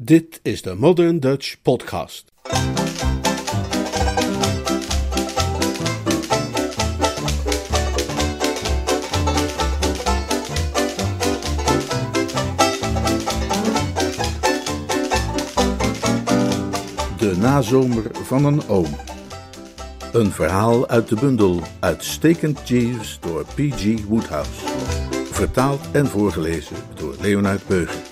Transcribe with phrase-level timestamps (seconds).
[0.00, 2.32] Dit is de Modern Dutch Podcast.
[17.18, 18.96] De nazomer van een oom.
[20.12, 24.04] Een verhaal uit de bundel Uitstekend Jeeves door P.G.
[24.04, 24.66] Woodhouse.
[25.30, 28.07] Vertaald en voorgelezen door Leonard Beuger.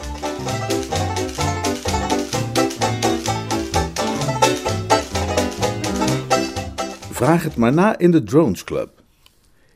[7.16, 9.02] Vraag het maar na in de Drones Club.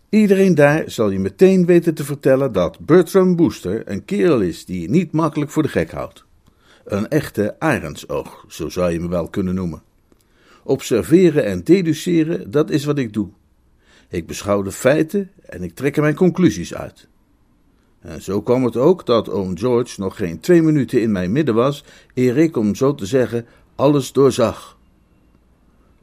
[0.09, 4.81] Iedereen daar zal je meteen weten te vertellen dat Bertram Booster een kerel is die
[4.81, 6.25] je niet makkelijk voor de gek houdt.
[6.85, 9.83] Een echte arendsoog, zo zou je me wel kunnen noemen.
[10.63, 13.29] Observeren en deduceren, dat is wat ik doe.
[14.09, 17.09] Ik beschouw de feiten en ik trek er mijn conclusies uit.
[18.01, 21.55] En zo kwam het ook dat oom George nog geen twee minuten in mijn midden
[21.55, 21.85] was,
[22.15, 24.79] eer ik, om zo te zeggen, alles doorzag.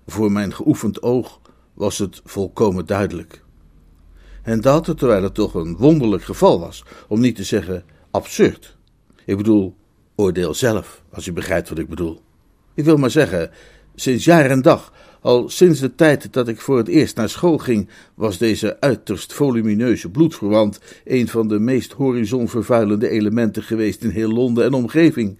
[0.07, 1.39] Voor mijn geoefend oog
[1.73, 3.43] was het volkomen duidelijk.
[4.43, 8.77] En dat terwijl het toch een wonderlijk geval was, om niet te zeggen absurd.
[9.25, 9.75] Ik bedoel,
[10.15, 12.21] oordeel zelf, als je begrijpt wat ik bedoel.
[12.73, 13.49] Ik wil maar zeggen,
[13.95, 17.57] sinds jaar en dag, al sinds de tijd dat ik voor het eerst naar school
[17.57, 24.31] ging, was deze uiterst volumineuze bloedverwant een van de meest horizonvervuilende elementen geweest in heel
[24.31, 25.37] Londen en omgeving.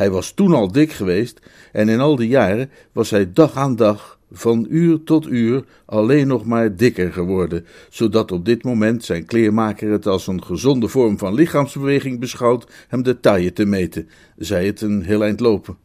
[0.00, 1.40] Hij was toen al dik geweest
[1.72, 6.26] en in al die jaren was hij dag aan dag, van uur tot uur, alleen
[6.26, 11.18] nog maar dikker geworden, zodat op dit moment zijn kleermaker het als een gezonde vorm
[11.18, 15.76] van lichaamsbeweging beschouwt hem de taille te meten, zij het een heel eind lopen.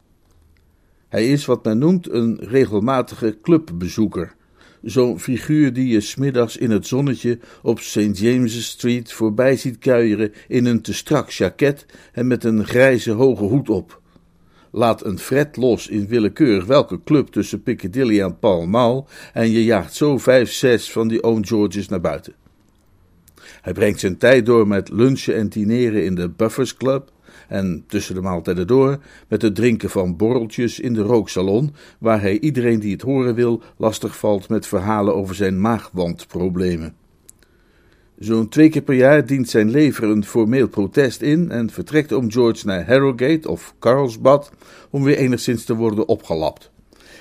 [1.08, 4.34] Hij is wat men noemt een regelmatige clubbezoeker.
[4.82, 8.18] Zo'n figuur die je smiddags in het zonnetje op St.
[8.18, 13.44] James's Street voorbij ziet kuieren in een te strak jacket en met een grijze hoge
[13.44, 14.04] hoed op.
[14.76, 19.64] Laat een fret los in willekeurig welke club tussen Piccadilly en Pall Mall en je
[19.64, 22.34] jaagt zo vijf, zes van die Own Georges naar buiten.
[23.62, 27.10] Hij brengt zijn tijd door met lunchen en dineren in de Buffers Club
[27.48, 28.98] en tussen de maaltijden door
[29.28, 33.62] met het drinken van borreltjes in de rooksalon, waar hij iedereen die het horen wil
[33.76, 36.94] lastig valt met verhalen over zijn maagwandproblemen.
[38.18, 42.30] Zo'n twee keer per jaar dient zijn lever een formeel protest in en vertrekt oom
[42.30, 44.50] George naar Harrogate of Carlsbad
[44.90, 46.70] om weer enigszins te worden opgelapt.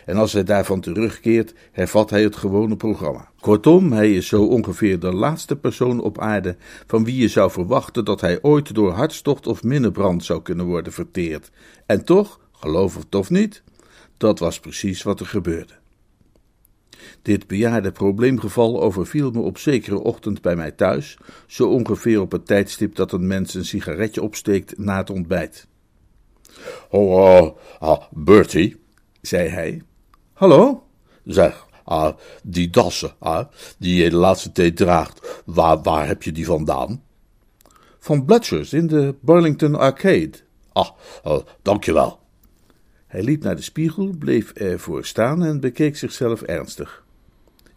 [0.06, 3.30] En als hij daarvan terugkeert, hervat hij het gewone programma.
[3.40, 6.56] Kortom, hij is zo ongeveer de laatste persoon op aarde
[6.88, 10.94] van wie je zou verwachten dat hij ooit door hartstocht of minnebrand zou kunnen worden
[10.94, 11.52] verteerd.
[11.86, 13.64] En toch, geloof het of niet,
[14.18, 15.74] dat was precies wat er gebeurde.
[17.22, 21.18] Dit bejaarde probleemgeval overviel me op zekere ochtend bij mij thuis,
[21.48, 25.68] zo ongeveer op het tijdstip dat een mens een sigaretje opsteekt na het ontbijt.
[26.90, 27.50] Oh, uh,
[27.82, 28.82] uh, Bertie,
[29.22, 29.82] zei hij.
[30.34, 30.84] Hallo?
[31.24, 32.10] Zeg, uh,
[32.44, 33.16] die dassen,
[33.78, 37.04] die je de laatste tijd draagt, waar, waar heb je die vandaan?
[38.00, 40.32] Van Bletchers in de Burlington Arcade.
[40.74, 40.90] Ah,
[41.26, 42.20] uh, dankjewel.
[43.08, 47.04] Hij liep naar de spiegel, bleef ervoor staan en bekeek zichzelf ernstig.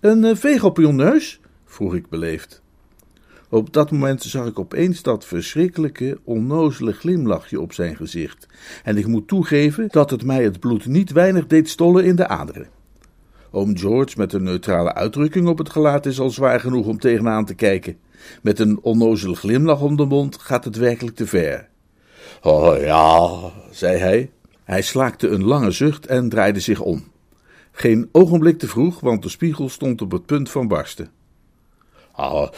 [0.00, 1.40] Een uh, veeg op uw neus?
[1.64, 2.62] vroeg ik beleefd.
[3.50, 8.46] Op dat moment zag ik opeens dat verschrikkelijke, onnozele glimlachje op zijn gezicht,
[8.84, 12.28] en ik moet toegeven dat het mij het bloed niet weinig deed stollen in de
[12.28, 12.68] aderen.
[13.50, 17.44] Oom George met een neutrale uitdrukking op het gelaat is al zwaar genoeg om tegenaan
[17.44, 17.96] te kijken.
[18.42, 21.68] Met een onnozele glimlach om de mond gaat het werkelijk te ver.
[22.42, 24.30] Oh ja, zei hij.
[24.68, 27.04] Hij slaakte een lange zucht en draaide zich om.
[27.72, 31.10] Geen ogenblik te vroeg, want de spiegel stond op het punt van barsten.
[32.12, 32.48] Ah,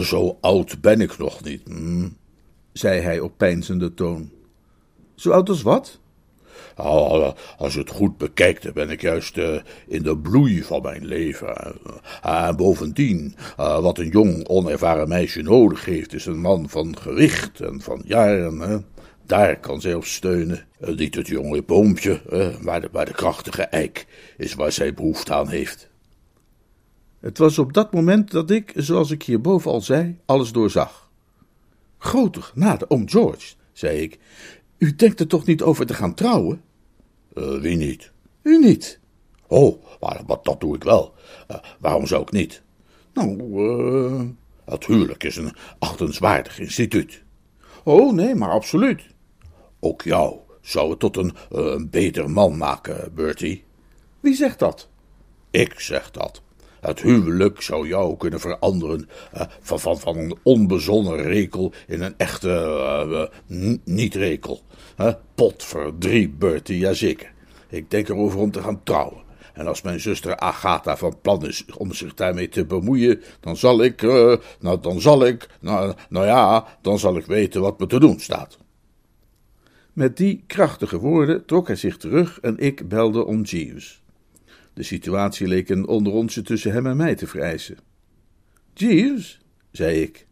[0.00, 2.08] zo oud ben ik nog niet, hm?
[2.72, 4.30] zei hij op peinzende toon.
[5.14, 6.00] Zo oud als wat?
[6.74, 11.04] Ah, als je het goed bekijkt, ben ik juist uh, in de bloei van mijn
[11.04, 11.56] leven.
[11.56, 11.74] En
[12.26, 17.60] uh, bovendien, uh, wat een jong, onervaren meisje nodig heeft, is een man van gewicht
[17.60, 18.58] en van jaren.
[18.58, 18.78] Hè?
[19.26, 20.66] Daar kan zij op steunen.
[20.78, 22.20] niet het jonge boompje,
[22.60, 24.06] maar de, maar de krachtige eik
[24.36, 25.90] is waar zij behoefte aan heeft.
[27.20, 31.10] Het was op dat moment dat ik, zoals ik hierboven al zei, alles doorzag.
[31.98, 34.18] Grote genade, oom George, zei ik.
[34.78, 36.62] U denkt er toch niet over te gaan trouwen?
[37.34, 38.12] Uh, wie niet?
[38.42, 39.00] U niet.
[39.46, 41.14] Oh, maar, maar dat doe ik wel.
[41.50, 42.62] Uh, waarom zou ik niet?
[43.14, 44.28] Nou, uh...
[44.66, 47.22] Natuurlijk is een achtenswaardig instituut.
[47.84, 49.02] Oh, nee, maar absoluut.
[49.84, 53.64] Ook jou zou het tot een, een beter man maken, Bertie.
[54.20, 54.88] Wie zegt dat?
[55.50, 56.42] Ik zeg dat.
[56.80, 62.14] het huwelijk zou jou kunnen veranderen uh, van, van, van een onbezonnen rekel in een
[62.16, 62.48] echte
[63.48, 64.60] uh, niet-rekel.
[65.34, 67.32] pot voor drie Bertie, jazeker.
[67.68, 69.22] Ik denk erover om te gaan trouwen.
[69.52, 73.82] En als mijn zuster Agatha van plan is om zich daarmee te bemoeien, dan zal
[73.82, 74.02] ik,
[74.60, 78.20] nou, dan zal ik, nou, nou ja, dan zal ik weten wat me te doen
[78.20, 78.58] staat.
[79.92, 84.02] Met die krachtige woorden trok hij zich terug en ik belde om Jeeves.
[84.74, 87.76] De situatie leek een onderontje tussen hem en mij te vereisen.
[88.74, 89.40] Jeeves,
[89.70, 90.26] zei ik.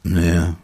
[0.00, 0.58] Ja.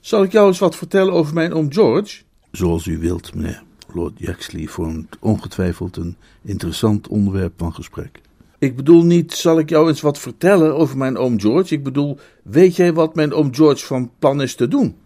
[0.00, 2.22] Zal ik jou eens wat vertellen over mijn oom George?
[2.50, 3.62] Zoals u wilt, meneer.
[3.94, 8.20] Lord Yaxley vormt ongetwijfeld een interessant onderwerp van gesprek.
[8.58, 11.74] Ik bedoel niet, zal ik jou eens wat vertellen over mijn oom George?
[11.74, 14.96] Ik bedoel, weet jij wat mijn oom George van plan is te doen?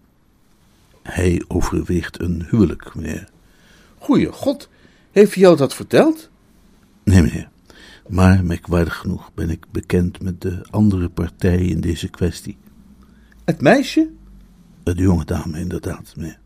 [1.06, 3.28] Hij overweegt een huwelijk, meneer.
[3.98, 4.68] Goeie god,
[5.10, 6.30] heeft hij jou dat verteld?
[7.04, 7.48] Nee, meneer.
[8.08, 12.56] Maar merkwaardig genoeg ben ik bekend met de andere partij in deze kwestie.
[13.44, 14.10] Het meisje?
[14.82, 16.38] De jonge dame, inderdaad, meneer.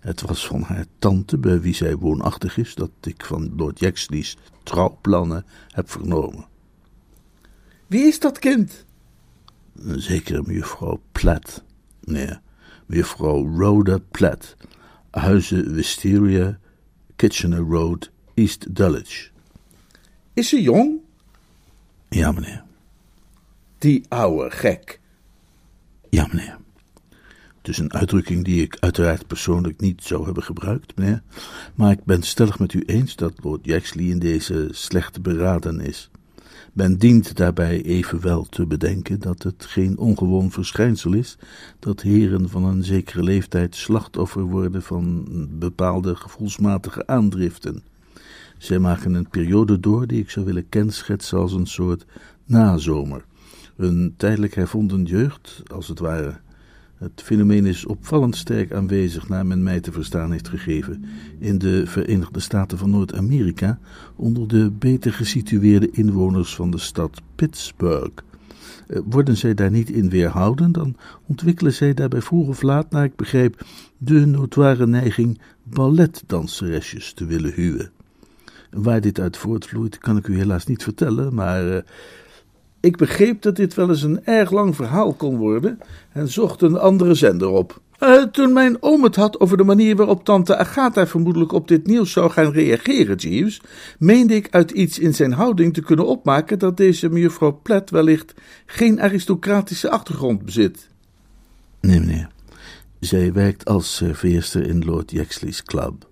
[0.00, 4.36] Het was van haar tante, bij wie zij woonachtig is, dat ik van Lord Jaxley's
[4.62, 6.46] trouwplannen heb vernomen.
[7.86, 8.84] Wie is dat kind?
[9.96, 11.64] Zeker mevrouw Platt,
[12.00, 12.40] meneer.
[12.88, 14.56] Mevrouw Rhoda Platt,
[15.10, 16.58] Huizen Wisteria,
[17.16, 19.30] Kitchener Road, East Dulwich.
[20.34, 21.00] Is ze jong?
[22.08, 22.64] Ja, meneer.
[23.78, 25.00] Die ouwe gek.
[26.10, 26.58] Ja, meneer.
[27.58, 31.22] Het is een uitdrukking die ik uiteraard persoonlijk niet zou hebben gebruikt, meneer.
[31.74, 36.10] Maar ik ben stellig met u eens dat Lord Jaxley in deze slecht beraden is.
[36.78, 41.38] Men dient daarbij evenwel te bedenken dat het geen ongewoon verschijnsel is
[41.78, 47.82] dat heren van een zekere leeftijd slachtoffer worden van bepaalde gevoelsmatige aandriften.
[48.58, 52.06] Zij maken een periode door die ik zou willen kenschetsen als een soort
[52.44, 53.24] nazomer,
[53.76, 56.40] een tijdelijk hervonden jeugd, als het ware.
[56.98, 61.04] Het fenomeen is opvallend sterk aanwezig, naar men mij te verstaan heeft gegeven,
[61.38, 63.78] in de Verenigde Staten van Noord-Amerika
[64.16, 68.22] onder de beter gesitueerde inwoners van de stad Pittsburgh.
[68.86, 70.96] Eh, worden zij daar niet in weerhouden, dan
[71.26, 73.66] ontwikkelen zij daarbij vroeg of laat, naar ik begreep,
[73.98, 77.90] de notoire neiging balletdanseresjes te willen huwen.
[78.70, 81.78] Waar dit uit voortvloeit, kan ik u helaas niet vertellen, maar uh,
[82.80, 85.78] ik begreep dat dit wel eens een erg lang verhaal kon worden
[86.12, 87.80] en zocht een andere zender op.
[88.02, 91.86] Uh, toen mijn oom het had over de manier waarop tante Agatha vermoedelijk op dit
[91.86, 93.60] nieuws zou gaan reageren, Jeeves,
[93.98, 98.34] meende ik uit iets in zijn houding te kunnen opmaken dat deze mevrouw Platt wellicht
[98.66, 100.88] geen aristocratische achtergrond bezit.
[101.80, 102.28] Nee, meneer.
[103.00, 106.08] Zij werkt als serveerster in Lord Yaxley's club.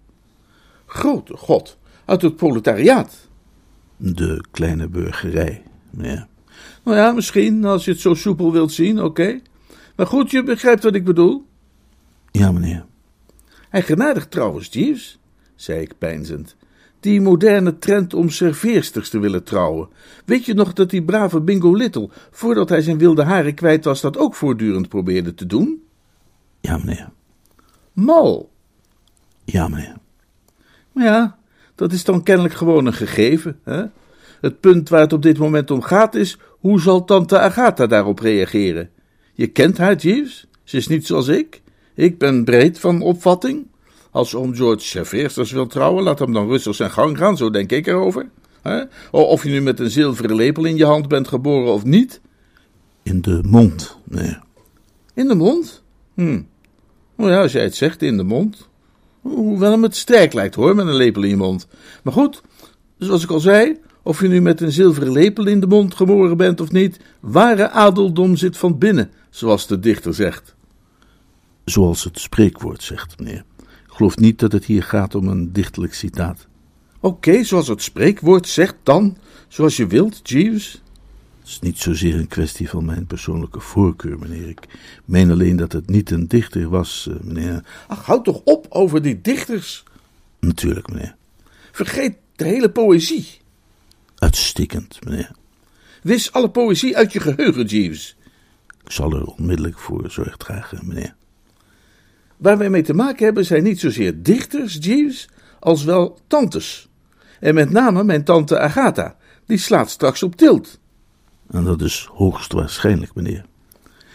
[0.86, 3.28] Grote god, uit het proletariaat.
[3.96, 6.26] De kleine burgerij, meneer.
[6.84, 9.40] Nou ja, misschien, als je het zo soepel wilt zien, oké.
[9.96, 11.46] Maar goed, je begrijpt wat ik bedoel.
[12.30, 12.84] Ja, meneer.
[13.70, 15.18] Eigenaardig trouwens, Jeeves,
[15.54, 16.56] zei ik peinzend.
[17.00, 19.88] Die moderne trend om serveersters te willen trouwen.
[20.24, 24.00] Weet je nog dat die brave Bingo Little, voordat hij zijn wilde haren kwijt was,
[24.00, 25.82] dat ook voortdurend probeerde te doen?
[26.60, 27.10] Ja, meneer.
[27.92, 28.50] Mal.
[29.44, 29.96] Ja, meneer.
[30.92, 31.38] Maar ja,
[31.74, 33.84] dat is dan kennelijk gewoon een gegeven, hè?
[34.40, 38.18] Het punt waar het op dit moment om gaat is: hoe zal tante Agatha daarop
[38.18, 38.90] reageren?
[39.34, 40.46] Je kent haar, Jeeves.
[40.64, 41.62] Ze is niet zoals ik.
[41.94, 43.66] Ik ben breed van opvatting.
[44.10, 47.72] Als oom George serveersters wil trouwen, laat hem dan rustig zijn gang gaan, zo denk
[47.72, 48.28] ik erover.
[49.10, 52.20] Of je nu met een zilveren lepel in je hand bent geboren of niet.
[53.02, 54.36] In de mond, nee.
[55.14, 55.82] In de mond?
[56.14, 56.42] Hm.
[57.16, 58.68] Nou ja, als jij het zegt, in de mond.
[59.20, 61.66] Hoewel hem het sterk lijkt hoor, met een lepel in je mond.
[62.02, 62.42] Maar goed,
[62.98, 66.36] zoals ik al zei, of je nu met een zilveren lepel in de mond geboren
[66.36, 70.54] bent of niet, ware adeldom zit van binnen, zoals de dichter zegt.
[71.64, 73.44] Zoals het spreekwoord zegt, meneer.
[73.58, 76.46] Ik geloof niet dat het hier gaat om een dichtelijk citaat.
[77.00, 79.16] Oké, zoals het spreekwoord zegt dan,
[79.48, 80.82] zoals je wilt, Jeeves.
[81.38, 84.48] Het is niet zozeer een kwestie van mijn persoonlijke voorkeur, meneer.
[84.48, 84.60] Ik
[85.04, 87.64] meen alleen dat het niet een dichter was, eh, meneer.
[87.86, 89.84] Ach, houd toch op over die dichters.
[90.40, 91.14] Natuurlijk, meneer.
[91.72, 93.44] Vergeet de hele poëzie.
[94.18, 95.30] Uitstekend, meneer.
[96.02, 98.16] Wis alle poëzie uit je geheugen, Jeeves.
[98.84, 101.14] Ik zal er onmiddellijk voor zorg dragen, meneer.
[102.36, 105.28] Waar wij mee te maken hebben zijn niet zozeer dichters, Jeeves,
[105.60, 106.88] als wel tantes.
[107.40, 110.78] En met name mijn tante Agatha, die slaat straks op tilt.
[111.50, 113.44] En dat is hoogst waarschijnlijk, meneer.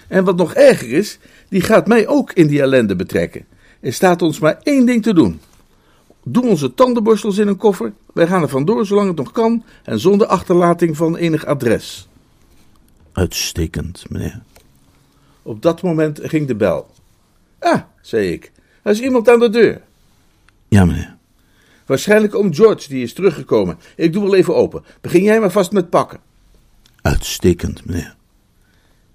[0.08, 3.46] En wat nog erger is, die gaat mij ook in die ellende betrekken.
[3.80, 5.40] Er staat ons maar één ding te doen.
[6.24, 7.94] Doe onze tandenborstels in een koffer.
[8.14, 12.08] Wij gaan er vandoor zolang het nog kan en zonder achterlating van enig adres.
[13.12, 14.42] Uitstekend, meneer.
[15.42, 16.88] Op dat moment ging de bel.
[17.60, 18.52] Ah, zei ik,
[18.82, 19.82] er is iemand aan de deur.
[20.68, 21.18] Ja, meneer.
[21.86, 23.78] Waarschijnlijk oom George, die is teruggekomen.
[23.96, 24.84] Ik doe wel even open.
[25.02, 26.20] Begin jij maar vast met pakken.
[27.02, 28.16] Uitstekend, meneer.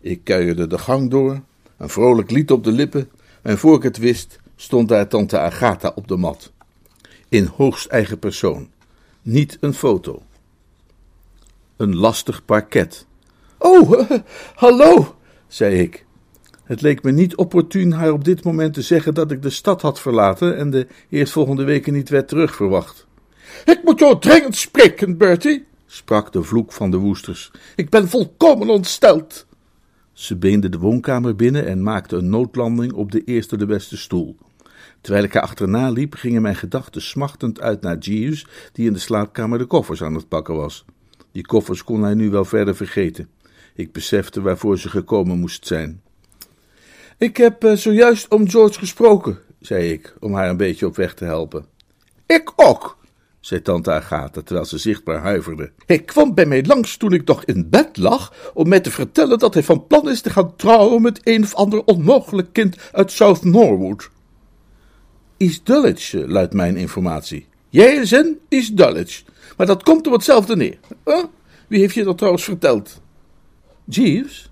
[0.00, 1.40] Ik kuierde de gang door,
[1.76, 3.10] een vrolijk lied op de lippen,
[3.42, 6.52] en voor ik het wist, stond daar tante Agatha op de mat.
[7.28, 8.70] In hoogst eigen persoon.
[9.22, 10.22] Niet een foto.
[11.76, 13.06] Een lastig parket.
[13.58, 14.10] Oh,
[14.54, 15.16] hallo,
[15.48, 16.04] zei ik.
[16.64, 19.82] Het leek me niet opportun haar op dit moment te zeggen dat ik de stad
[19.82, 23.06] had verlaten en de eerstvolgende weken niet werd terugverwacht.
[23.64, 27.50] Ik moet jou dringend spreken, Bertie, sprak de vloek van de woesters.
[27.76, 29.46] Ik ben volkomen ontsteld.
[30.12, 34.36] Ze beende de woonkamer binnen en maakte een noodlanding op de eerste de beste stoel.
[35.06, 38.98] Terwijl ik haar achterna liep, gingen mijn gedachten smachtend uit naar Jeeves, die in de
[38.98, 40.84] slaapkamer de koffers aan het pakken was.
[41.32, 43.28] Die koffers kon hij nu wel verder vergeten.
[43.74, 46.02] Ik besefte waarvoor ze gekomen moest zijn.
[47.18, 51.14] Ik heb uh, zojuist om George gesproken, zei ik, om haar een beetje op weg
[51.14, 51.66] te helpen.
[52.26, 52.98] Ik ook,
[53.40, 55.72] zei tante Agatha, terwijl ze zichtbaar huiverde.
[55.86, 59.38] Hij kwam bij mij langs toen ik nog in bed lag, om mij te vertellen
[59.38, 63.12] dat hij van plan is te gaan trouwen met een of ander onmogelijk kind uit
[63.12, 64.14] South Norwood.
[65.36, 67.46] East Dulwich, uh, luidt mijn informatie.
[68.02, 69.24] Zin East Dulwich,
[69.56, 70.78] maar dat komt op hetzelfde neer.
[71.68, 73.00] Wie heeft je dat trouwens verteld?
[73.84, 74.50] Jeeves?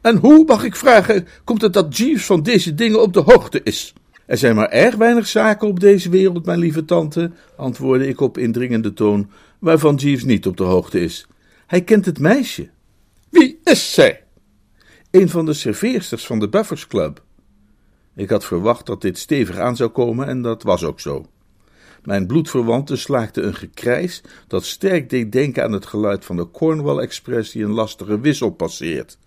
[0.00, 3.60] En hoe, mag ik vragen, komt het dat Jeeves van deze dingen op de hoogte
[3.62, 3.92] is?
[4.26, 8.38] Er zijn maar erg weinig zaken op deze wereld, mijn lieve tante, antwoordde ik op
[8.38, 11.26] indringende toon, waarvan Jeeves niet op de hoogte is.
[11.66, 12.68] Hij kent het meisje.
[13.30, 14.24] Wie is zij?
[15.10, 17.22] Een van de serveersters van de Buffers Club.
[18.20, 21.26] Ik had verwacht dat dit stevig aan zou komen en dat was ook zo.
[22.04, 26.98] Mijn bloedverwante slaakte een gekrijs dat sterk deed denken aan het geluid van de Cornwall
[26.98, 29.18] Express die een lastige wissel passeert.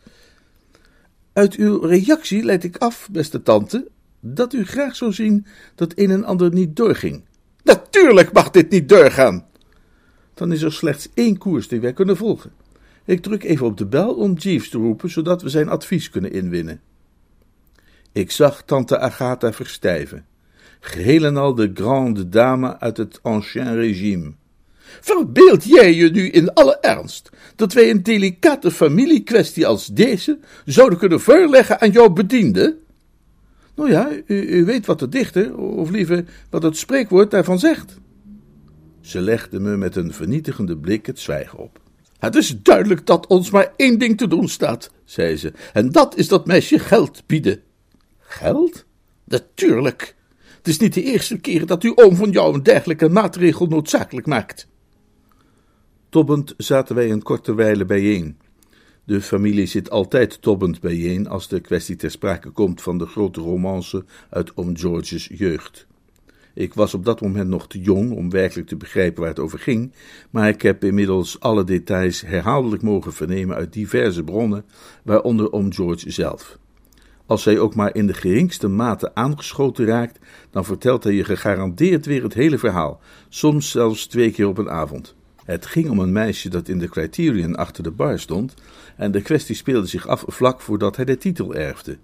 [1.33, 3.87] Uit uw reactie leid ik af, beste tante,
[4.19, 5.45] dat u graag zou zien
[5.75, 7.23] dat een en ander niet doorging.
[7.63, 9.45] Natuurlijk mag dit niet doorgaan.
[10.33, 12.51] Dan is er slechts één koers die wij kunnen volgen.
[13.05, 16.31] Ik druk even op de bel om Jeeves te roepen, zodat we zijn advies kunnen
[16.31, 16.81] inwinnen.
[18.13, 20.25] Ik zag tante Agatha verstijven.
[20.79, 24.33] Geheel en al de grande dame uit het ancien régime.
[25.01, 30.99] Verbeeld jij je nu in alle ernst dat wij een delicate familiekwestie als deze zouden
[30.99, 32.77] kunnen voorleggen aan jouw bediende?
[33.75, 37.97] Nou ja, u, u, weet wat de dichter, of liever wat het spreekwoord daarvan zegt.
[39.01, 41.79] Ze legde me met een vernietigende blik het zwijgen op.
[42.19, 46.17] Het is duidelijk dat ons maar één ding te doen staat, zei ze, en dat
[46.17, 47.61] is dat meisje geld bieden.
[48.33, 48.85] Geld?
[49.23, 50.15] Natuurlijk.
[50.57, 54.27] Het is niet de eerste keer dat uw oom van jou een dergelijke maatregel noodzakelijk
[54.27, 54.67] maakt.
[56.09, 58.37] Tobbend zaten wij een korte wijle bijeen.
[59.03, 63.41] De familie zit altijd tobbend bijeen als de kwestie ter sprake komt van de grote
[63.41, 65.87] romance uit oom George's jeugd.
[66.53, 69.59] Ik was op dat moment nog te jong om werkelijk te begrijpen waar het over
[69.59, 69.93] ging,
[70.29, 74.65] maar ik heb inmiddels alle details herhaaldelijk mogen vernemen uit diverse bronnen,
[75.03, 76.61] waaronder oom George zelf.
[77.25, 82.05] Als hij ook maar in de geringste mate aangeschoten raakt, dan vertelt hij je gegarandeerd
[82.05, 82.99] weer het hele verhaal,
[83.29, 85.15] soms zelfs twee keer op een avond.
[85.45, 88.53] Het ging om een meisje dat in de Criterion achter de bar stond,
[88.97, 91.97] en de kwestie speelde zich af vlak voordat hij de titel erfde.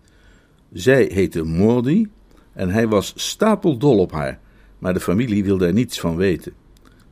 [0.74, 2.10] Zij heette Maudie
[2.54, 4.40] en hij was stapeldol op haar,
[4.78, 6.54] maar de familie wilde er niets van weten.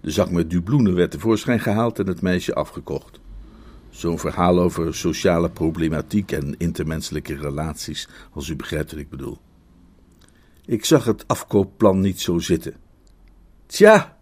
[0.01, 3.19] De zak met dubloenen werd tevoorschijn gehaald en het meisje afgekocht.
[3.97, 9.37] Zo'n verhaal over sociale problematiek en intermenselijke relaties, als u begrijpt wat ik bedoel.
[10.65, 12.75] Ik zag het afkoopplan niet zo zitten.
[13.65, 14.17] Tja,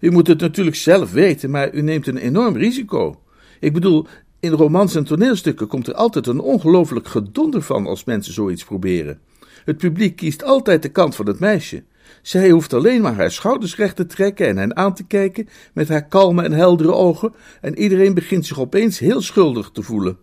[0.00, 3.22] u moet het natuurlijk zelf weten, maar u neemt een enorm risico.
[3.60, 4.06] Ik bedoel,
[4.40, 9.20] in romans en toneelstukken komt er altijd een ongelooflijk gedonder van als mensen zoiets proberen.
[9.64, 11.82] Het publiek kiest altijd de kant van het meisje.
[12.22, 15.88] Zij hoeft alleen maar haar schouders recht te trekken en hen aan te kijken met
[15.88, 20.18] haar kalme en heldere ogen, en iedereen begint zich opeens heel schuldig te voelen.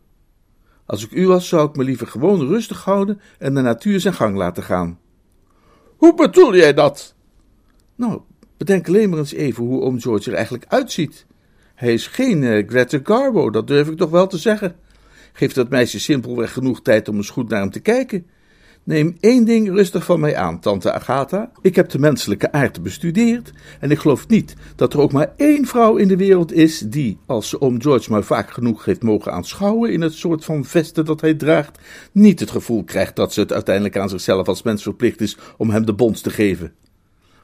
[0.86, 4.14] Als ik u was, zou ik me liever gewoon rustig houden en de natuur zijn
[4.14, 5.00] gang laten gaan.
[5.98, 7.16] Hoe bedoel jij dat?
[7.96, 8.22] Nou,
[8.58, 11.26] bedenk alleen maar eens even hoe oom George er eigenlijk uitziet.
[11.76, 14.76] Hij is geen uh, Greta Garbo, dat durf ik toch wel te zeggen.
[15.34, 18.28] Geef dat meisje simpelweg genoeg tijd om eens goed naar hem te kijken.
[18.88, 21.52] Neem één ding rustig van mij aan, tante Agatha.
[21.62, 25.66] Ik heb de menselijke aard bestudeerd en ik geloof niet dat er ook maar één
[25.66, 29.32] vrouw in de wereld is die, als ze oom George maar vaak genoeg heeft mogen
[29.32, 31.80] aanschouwen in het soort van vesten dat hij draagt,
[32.12, 35.70] niet het gevoel krijgt dat ze het uiteindelijk aan zichzelf als mens verplicht is om
[35.70, 36.74] hem de bons te geven.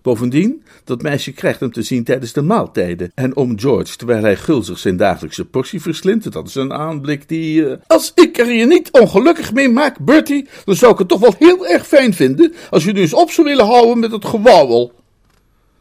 [0.03, 3.11] Bovendien, dat meisje krijgt hem te zien tijdens de maaltijden.
[3.15, 7.61] En om George, terwijl hij gulzig zijn dagelijkse portie verslindt, dat is een aanblik die...
[7.61, 7.73] Uh...
[7.87, 11.35] Als ik er je niet ongelukkig mee maak, Bertie, dan zou ik het toch wel
[11.39, 14.91] heel erg fijn vinden als nu eens op zou willen houden met het gewauwel.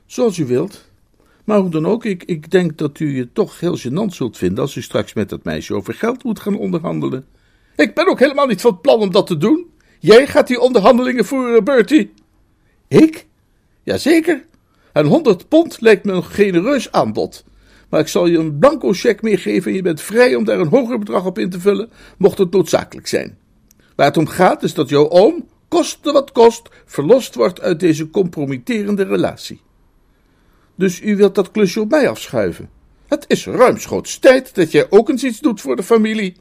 [0.06, 0.90] Zoals u wilt.
[1.44, 4.58] Maar hoe dan ook, ik, ik denk dat u je toch heel gênant zult vinden
[4.58, 7.26] als u straks met dat meisje over geld moet gaan onderhandelen.
[7.76, 9.66] Ik ben ook helemaal niet van plan om dat te doen.
[9.98, 12.12] Jij gaat die onderhandelingen voeren, Bertie.
[12.88, 13.26] Ik?
[13.82, 14.44] Jazeker.
[14.92, 17.44] En 100 pond lijkt me een genereus aanbod.
[17.88, 20.68] Maar ik zal je een blanco cheque meegeven en je bent vrij om daar een
[20.68, 23.38] hoger bedrag op in te vullen, mocht het noodzakelijk zijn.
[23.96, 28.10] Waar het om gaat is dat jouw oom, koste wat kost, verlost wordt uit deze
[28.10, 29.60] compromitterende relatie.
[30.74, 32.70] Dus u wilt dat klusje op mij afschuiven?
[33.08, 36.36] Het is ruimschoots tijd dat jij ook eens iets doet voor de familie.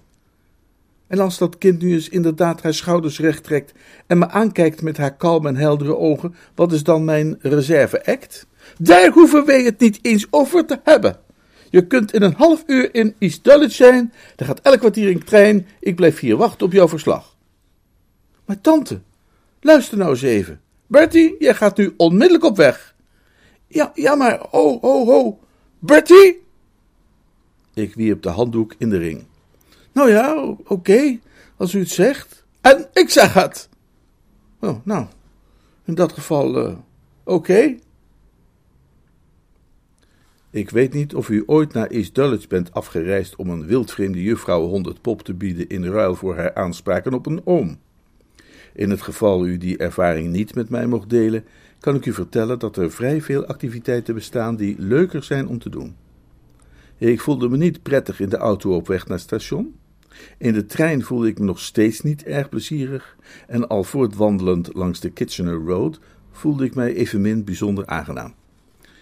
[1.11, 3.73] En als dat kind nu eens inderdaad haar schouders recht trekt
[4.07, 8.47] en me aankijkt met haar kalm en heldere ogen, wat is dan mijn reserve-act?
[8.77, 11.19] Daar hoeven wij het niet eens over te hebben.
[11.69, 15.23] Je kunt in een half uur in East Dulwich zijn, er gaat elk kwartier een
[15.23, 17.35] trein, ik blijf hier wachten op jouw verslag.
[18.45, 19.01] Maar tante,
[19.61, 20.61] luister nou eens even.
[20.87, 22.95] Bertie, jij gaat nu onmiddellijk op weg.
[23.67, 25.39] Ja, ja, maar, ho, ho, ho.
[25.79, 26.41] Bertie?
[27.73, 29.29] Ik wierp de handdoek in de ring.
[29.91, 31.19] Nou ja, oké,
[31.57, 32.45] als u het zegt.
[32.61, 33.69] En ik zeg het.
[34.59, 35.05] Oh, nou,
[35.85, 36.77] in dat geval, uh,
[37.23, 37.75] oké.
[40.49, 44.67] Ik weet niet of u ooit naar East Dulwich bent afgereisd om een wildvreemde juffrouw
[44.67, 47.79] honderd pop te bieden in ruil voor haar aanspraken op een oom.
[48.73, 51.45] In het geval u die ervaring niet met mij mocht delen,
[51.79, 55.69] kan ik u vertellen dat er vrij veel activiteiten bestaan die leuker zijn om te
[55.69, 55.95] doen.
[56.97, 59.75] Ik voelde me niet prettig in de auto op weg naar het station.
[60.37, 64.99] In de trein voelde ik me nog steeds niet erg plezierig en al voortwandelend langs
[64.99, 65.99] de Kitchener Road
[66.31, 68.33] voelde ik mij evenmin bijzonder aangenaam.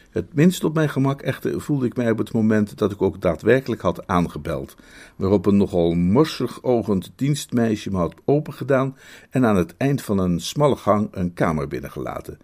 [0.10, 3.22] Het minst op mijn gemak echter voelde ik mij op het moment dat ik ook
[3.22, 4.76] daadwerkelijk had aangebeld,
[5.16, 8.98] waarop een nogal morsig ogend dienstmeisje me had opengedaan
[9.30, 12.38] en aan het eind van een smalle gang een kamer binnengelaten.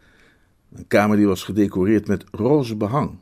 [0.73, 3.17] Een kamer die was gedecoreerd met roze behang,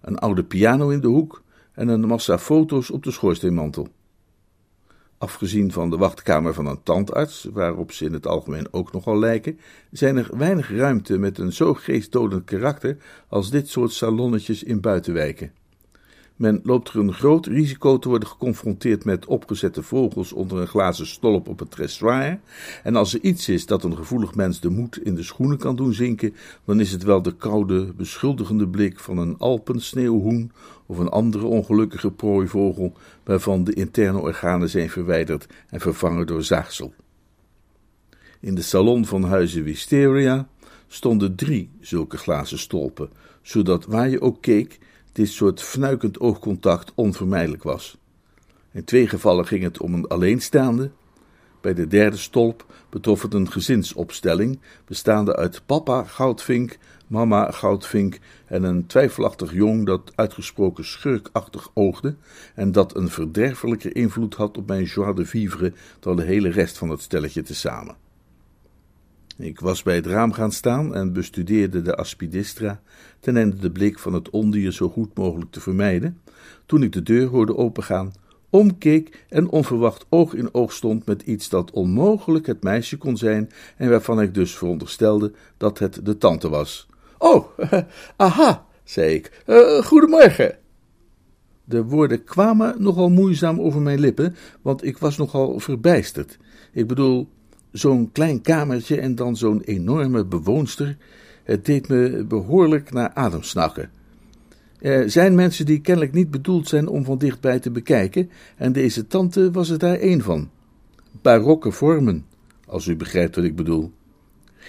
[0.00, 3.88] een oude piano in de hoek en een massa foto's op de schoorsteenmantel.
[5.24, 9.58] Afgezien van de wachtkamer van een tandarts, waarop ze in het algemeen ook nogal lijken,
[9.90, 12.96] zijn er weinig ruimte met een zo geestdodend karakter
[13.28, 15.52] als dit soort salonnetjes in buitenwijken.
[16.36, 21.06] Men loopt er een groot risico te worden geconfronteerd met opgezette vogels onder een glazen
[21.06, 22.40] stolp op het dressoir.
[22.82, 25.76] En als er iets is dat een gevoelig mens de moed in de schoenen kan
[25.76, 26.34] doen zinken,
[26.64, 30.52] dan is het wel de koude, beschuldigende blik van een alpensneeuwhoen
[30.86, 32.92] of een andere ongelukkige prooivogel
[33.24, 36.94] waarvan de interne organen zijn verwijderd en vervangen door zaagsel.
[38.40, 40.48] In de salon van huizen Wisteria
[40.86, 43.10] stonden drie zulke glazen stolpen,
[43.42, 44.78] zodat waar je ook keek,
[45.12, 47.96] dit soort fnuikend oogcontact onvermijdelijk was.
[48.72, 50.90] In twee gevallen ging het om een alleenstaande.
[51.60, 58.62] Bij de derde stolp betrof het een gezinsopstelling, bestaande uit papa Goudvink, mama Goudvink en
[58.62, 62.16] een twijfelachtig jong dat uitgesproken schurkachtig oogde
[62.54, 66.78] en dat een verderfelijke invloed had op mijn joie de vivre dan de hele rest
[66.78, 67.96] van het stelletje tezamen.
[69.36, 72.80] Ik was bij het raam gaan staan en bestudeerde de aspidistra,
[73.20, 76.20] ten einde de blik van het ondier zo goed mogelijk te vermijden,
[76.66, 78.12] toen ik de deur hoorde opengaan,
[78.54, 83.50] omkeek en onverwacht oog in oog stond met iets dat onmogelijk het meisje kon zijn
[83.76, 86.86] en waarvan ik dus veronderstelde dat het de tante was.
[87.18, 87.46] Oh,
[88.16, 89.42] aha, zei ik.
[89.46, 90.58] Uh, goedemorgen.
[91.64, 96.38] De woorden kwamen nogal moeizaam over mijn lippen, want ik was nogal verbijsterd.
[96.72, 97.28] Ik bedoel,
[97.72, 100.96] zo'n klein kamertje en dan zo'n enorme bewoonster.
[101.44, 103.90] Het deed me behoorlijk naar adem snakken.
[104.84, 109.06] Er zijn mensen die kennelijk niet bedoeld zijn om van dichtbij te bekijken, en deze
[109.06, 110.50] tante was er daar één van.
[111.22, 112.26] Barokke vormen,
[112.66, 113.92] als u begrijpt wat ik bedoel.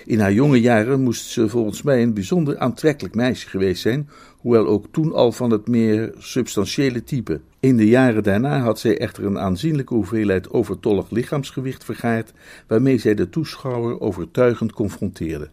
[0.05, 4.67] In haar jonge jaren moest ze volgens mij een bijzonder aantrekkelijk meisje geweest zijn, hoewel
[4.67, 7.41] ook toen al van het meer substantiële type.
[7.59, 12.33] In de jaren daarna had zij echter een aanzienlijke hoeveelheid overtollig lichaamsgewicht vergaard,
[12.67, 15.49] waarmee zij de toeschouwer overtuigend confronteerde.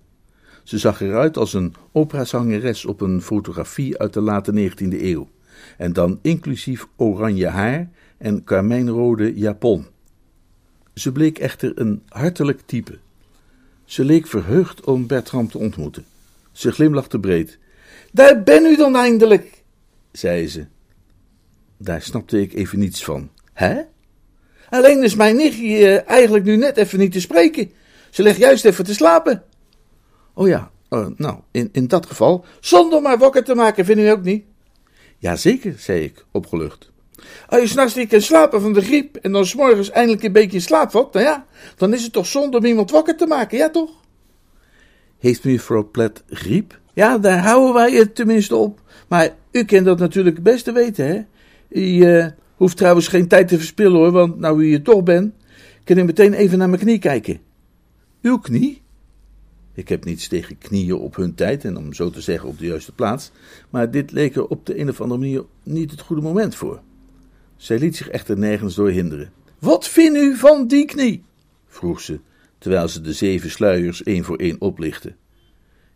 [0.62, 5.29] Ze zag eruit als een operazangeres op een fotografie uit de late 19e eeuw,
[5.77, 9.87] en dan inclusief oranje haar en karmijnrode japon.
[10.94, 12.98] Ze bleek echter een hartelijk type.
[13.85, 16.05] Ze leek verheugd om Bertram te ontmoeten.
[16.53, 17.59] Ze glimlachte breed.
[18.12, 19.62] Daar ben u dan eindelijk,
[20.12, 20.66] zei ze.
[21.77, 23.31] Daar snapte ik even niets van.
[23.53, 23.81] Hè?
[24.70, 27.70] Alleen is mijn nichtje eigenlijk nu net even niet te spreken.
[28.11, 29.42] Ze ligt juist even te slapen.
[30.35, 34.09] Oh ja, Uh, nou, in, in dat geval, zonder maar wakker te maken, vind u
[34.09, 34.45] ook niet?
[35.18, 36.90] Jazeker, zei ik, opgelucht.
[37.49, 40.57] Als je s'nachts niet kan slapen van de griep en dan s'morgens eindelijk een beetje
[40.57, 43.59] in slaap valt, nou ja, dan is het toch zonde om iemand wakker te maken,
[43.59, 43.90] ja toch?
[45.18, 46.81] Heeft mevrouw Plet griep?
[46.92, 48.81] Ja, daar houden wij het tenminste op.
[49.09, 51.23] Maar u kent dat natuurlijk het beste weten, hè?
[51.68, 55.35] U uh, hoeft trouwens geen tijd te verspillen hoor, want nou u hier toch bent,
[55.85, 57.40] kan ik meteen even naar mijn knie kijken.
[58.23, 58.82] Uw knie?
[59.74, 62.66] Ik heb niets tegen knieën op hun tijd en om zo te zeggen op de
[62.66, 63.30] juiste plaats,
[63.70, 66.80] maar dit leek er op de een of andere manier niet het goede moment voor.
[67.56, 69.32] Zij liet zich echter nergens door hinderen.
[69.58, 71.24] Wat vindt u van die knie?
[71.66, 72.20] vroeg ze,
[72.58, 75.14] terwijl ze de zeven sluiers één voor één oplichtte.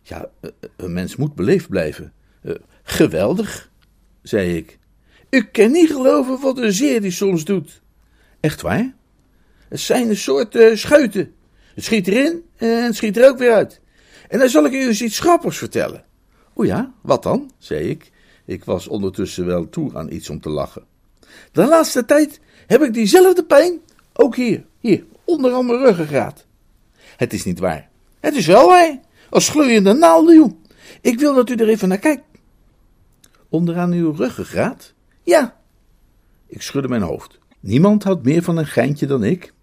[0.01, 2.13] Ja, eh, eh, een mens moet beleefd blijven.
[2.41, 3.71] Uh, geweldig,
[4.21, 4.77] zei ik.
[5.29, 7.81] U kan niet geloven wat een zeer die soms doet.
[8.39, 8.95] Echt waar?
[9.69, 11.33] Het zijn een soort uh, schuiten.
[11.77, 13.81] Het schiet erin en schiet er ook weer uit.
[14.27, 16.05] En dan zal ik u eens iets grappigs vertellen.
[16.53, 17.51] O ja, wat dan?
[17.57, 18.11] zei ik.
[18.45, 20.83] Ik was ondertussen wel toe aan iets om te lachen.
[21.51, 23.79] De laatste tijd heb ik diezelfde pijn,
[24.13, 26.45] ook hier, hier, onderaan mijn ruggengraat.
[27.17, 27.89] Het is niet waar.
[28.19, 28.99] Het is wel waar.
[29.29, 30.57] Als gloeiende naalduw.
[31.01, 32.23] Ik wil dat u er even naar kijkt.
[33.49, 34.93] Onderaan uw ruggengraat?
[35.23, 35.59] Ja.
[36.47, 37.39] Ik schudde mijn hoofd.
[37.59, 39.53] Niemand had meer van een geintje dan ik.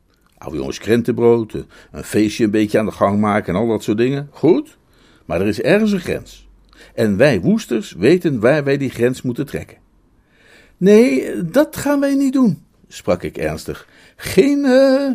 [0.45, 1.53] Oude jongens krentenbrood,
[1.93, 4.29] een feestje een beetje aan de gang maken en al dat soort dingen.
[4.31, 4.79] Goed,
[5.25, 6.49] maar er is ergens een grens.
[6.95, 9.77] En wij woesters weten waar wij die grens moeten trekken.
[10.77, 13.89] Nee, dat gaan wij niet doen, sprak ik ernstig.
[14.17, 15.11] Geen uh,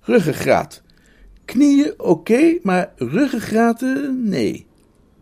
[0.00, 0.82] ruggengraat.
[1.44, 4.66] Knieën oké, maar ruggengraten nee,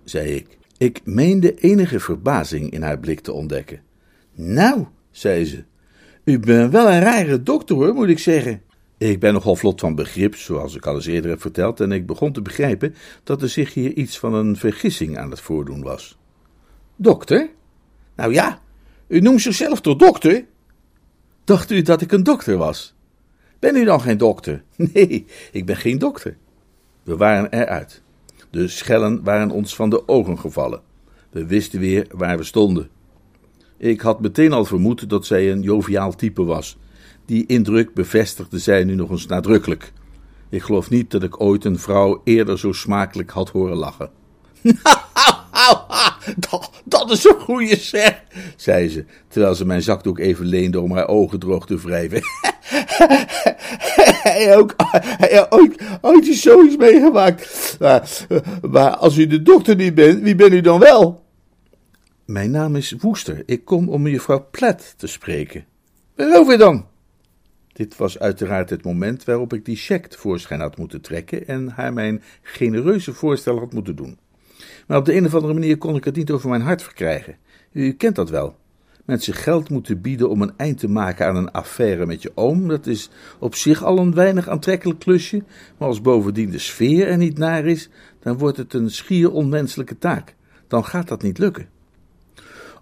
[0.05, 0.59] zei ik.
[0.79, 3.81] Ik meende enige verbazing in haar blik te ontdekken.
[4.35, 5.65] Nou, zei ze,
[6.25, 8.63] u bent wel een rare dokter hoor, moet ik zeggen.
[9.03, 12.07] Ik ben nogal vlot van begrip, zoals ik al eens eerder heb verteld, en ik
[12.07, 16.19] begon te begrijpen dat er zich hier iets van een vergissing aan het voordoen was.
[16.97, 17.51] Dokter?
[18.17, 18.61] Nou ja,
[19.07, 20.45] u noemt zichzelf toch dokter?
[21.45, 22.95] Dacht u dat ik een dokter was?
[23.59, 24.63] Ben u dan geen dokter?
[24.93, 26.37] Nee, ik ben geen dokter.
[27.03, 28.03] We waren eruit.
[28.51, 30.83] De schellen waren ons van de ogen gevallen.
[31.31, 32.89] We wisten weer waar we stonden.
[33.77, 36.79] Ik had meteen al vermoed dat zij een joviaal type was.
[37.27, 39.93] Die indruk bevestigde zij nu nog eens nadrukkelijk.
[40.49, 44.11] Ik geloof niet dat ik ooit een vrouw eerder zo smakelijk had horen lachen.
[46.51, 48.23] dat, dat is een goede zeg,
[48.57, 52.23] zei ze, terwijl ze mijn zakdoek even leende om haar ogen droog te wrijven.
[54.23, 57.77] Hij ook, hij ooit, ooit is zoiets meegemaakt.
[57.81, 58.27] Maar,
[58.71, 61.25] maar als u de dokter niet bent, wie bent u dan wel?
[62.25, 63.43] Mijn naam is Woester.
[63.47, 65.65] Ik kom om mevrouw Plet te spreken.
[66.17, 66.87] Waarover dan?
[67.73, 71.93] Dit was uiteraard het moment waarop ik die cheque tevoorschijn had moeten trekken en haar
[71.93, 74.19] mijn genereuze voorstel had moeten doen.
[74.87, 77.37] Maar op de een of andere manier kon ik het niet over mijn hart verkrijgen.
[77.73, 78.57] U kent dat wel.
[79.05, 82.69] Mensen geld moeten bieden om een eind te maken aan een affaire met je oom,
[82.69, 85.43] dat is op zich al een weinig aantrekkelijk klusje,
[85.79, 87.89] maar als bovendien de sfeer er niet naar is,
[88.21, 90.35] dan wordt het een schier onmenselijke taak.
[90.69, 91.69] Dan gaat dat niet lukken.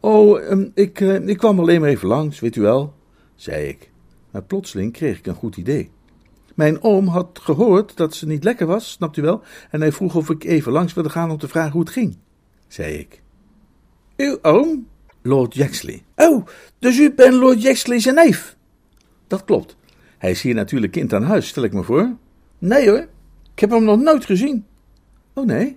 [0.00, 2.94] Oh, ehm, ik, uh, ik kwam alleen maar even langs, weet u wel,
[3.34, 3.89] zei ik.
[4.30, 5.90] Maar plotseling kreeg ik een goed idee.
[6.54, 10.14] Mijn oom had gehoord dat ze niet lekker was, snapt u wel, en hij vroeg
[10.14, 12.16] of ik even langs wilde gaan om te vragen hoe het ging,
[12.68, 13.22] zei ik.
[14.16, 14.86] Uw oom?
[15.22, 16.02] Lord Jaxley.
[16.16, 16.46] Oh,
[16.78, 18.56] dus u bent Lord Jaxley zijn neef?
[19.26, 19.76] Dat klopt.
[20.18, 22.16] Hij is hier natuurlijk kind aan huis, stel ik me voor.
[22.58, 23.06] Nee hoor,
[23.52, 24.66] ik heb hem nog nooit gezien.
[25.34, 25.76] Oh nee?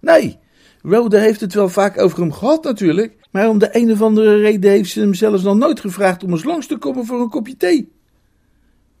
[0.00, 0.38] Nee.
[0.82, 4.36] Rhoda heeft het wel vaak over hem gehad natuurlijk, maar om de een of andere
[4.36, 7.28] reden heeft ze hem zelfs nog nooit gevraagd om eens langs te komen voor een
[7.28, 7.92] kopje thee.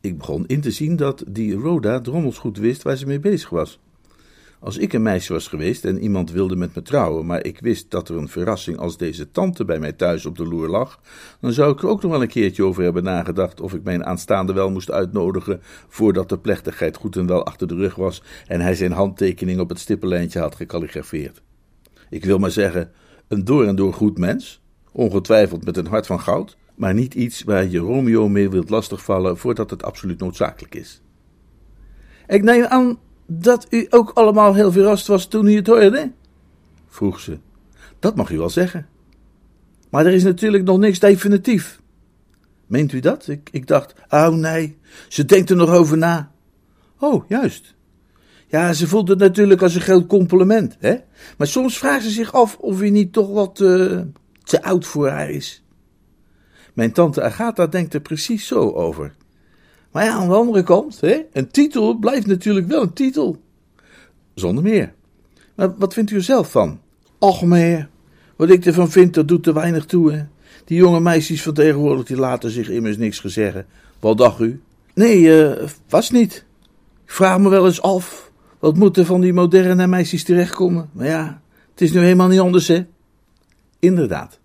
[0.04, 3.48] Ik begon in te zien dat die Rhoda drommels goed wist waar ze mee bezig
[3.48, 3.78] was.
[4.60, 7.90] Als ik een meisje was geweest en iemand wilde met me trouwen, maar ik wist
[7.90, 11.00] dat er een verrassing als deze tante bij mij thuis op de loer lag,
[11.40, 14.04] dan zou ik er ook nog wel een keertje over hebben nagedacht of ik mijn
[14.04, 18.60] aanstaande wel moest uitnodigen voordat de plechtigheid goed en wel achter de rug was en
[18.60, 21.42] hij zijn handtekening op het stippenlijntje had gekalligrafeerd.
[22.10, 22.90] Ik wil maar zeggen,
[23.28, 24.60] een door en door goed mens,
[24.92, 29.38] ongetwijfeld met een hart van goud, maar niet iets waar je Romeo mee wilt lastigvallen
[29.38, 31.02] voordat het absoluut noodzakelijk is.
[32.26, 36.12] Ik neem aan dat u ook allemaal heel verrast was toen u het hoorde?
[36.88, 37.38] vroeg ze.
[37.98, 38.86] Dat mag u wel zeggen.
[39.90, 41.80] Maar er is natuurlijk nog niks definitief.
[42.66, 43.28] Meent u dat?
[43.28, 46.32] Ik, ik dacht, oh nee, ze denkt er nog over na.
[46.98, 47.74] Oh, juist.
[48.46, 50.96] Ja, ze voelt het natuurlijk als een groot compliment, hè?
[51.38, 54.00] Maar soms vraagt ze zich af of hij niet toch wat uh,
[54.42, 55.63] te oud voor haar is.
[56.74, 59.14] Mijn tante Agatha denkt er precies zo over.
[59.90, 63.36] Maar ja, aan de andere kant, hè, een titel blijft natuurlijk wel een titel.
[64.34, 64.92] Zonder meer.
[65.54, 66.80] Maar wat vindt u er zelf van?
[67.18, 67.88] Och, meneer,
[68.36, 70.24] wat ik ervan vind, dat doet er weinig toe, hè.
[70.64, 73.66] Die jonge meisjes van tegenwoordig, die laten zich immers niks gezeggen.
[74.00, 74.62] Wat dacht u?
[74.94, 76.44] Nee, eh, vast niet.
[77.04, 80.90] Ik vraag me wel eens af, wat moet er van die moderne meisjes terechtkomen?
[80.92, 82.86] Maar ja, het is nu helemaal niet anders, hè.
[83.78, 84.40] Inderdaad.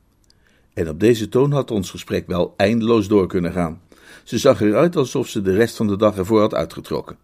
[0.73, 3.81] En op deze toon had ons gesprek wel eindeloos door kunnen gaan.
[4.23, 7.17] Ze zag eruit alsof ze de rest van de dag ervoor had uitgetrokken.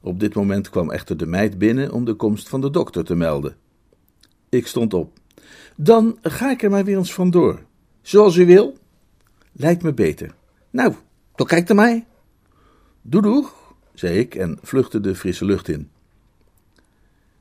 [0.00, 3.14] Op dit moment kwam echter de meid binnen om de komst van de dokter te
[3.14, 3.56] melden.
[4.48, 5.18] Ik stond op.
[5.76, 7.62] Dan ga ik er maar weer eens vandoor.
[8.02, 8.76] Zoals u wil.
[9.52, 10.34] Lijkt me beter.
[10.70, 10.94] Nou,
[11.34, 12.06] dan kijk naar mij.
[13.02, 15.90] Doe doeg, zei ik en vluchtte de frisse lucht in.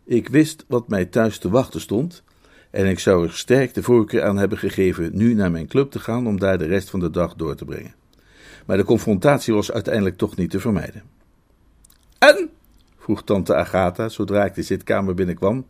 [0.04, 2.23] Ik wist wat mij thuis te wachten stond
[2.71, 5.99] en ik zou er sterk de voorkeur aan hebben gegeven nu naar mijn club te
[5.99, 7.95] gaan om daar de rest van de dag door te brengen.
[8.65, 11.03] Maar de confrontatie was uiteindelijk toch niet te vermijden.
[12.17, 12.49] En?
[12.97, 15.65] vroeg tante Agatha zodra ik de zitkamer binnenkwam.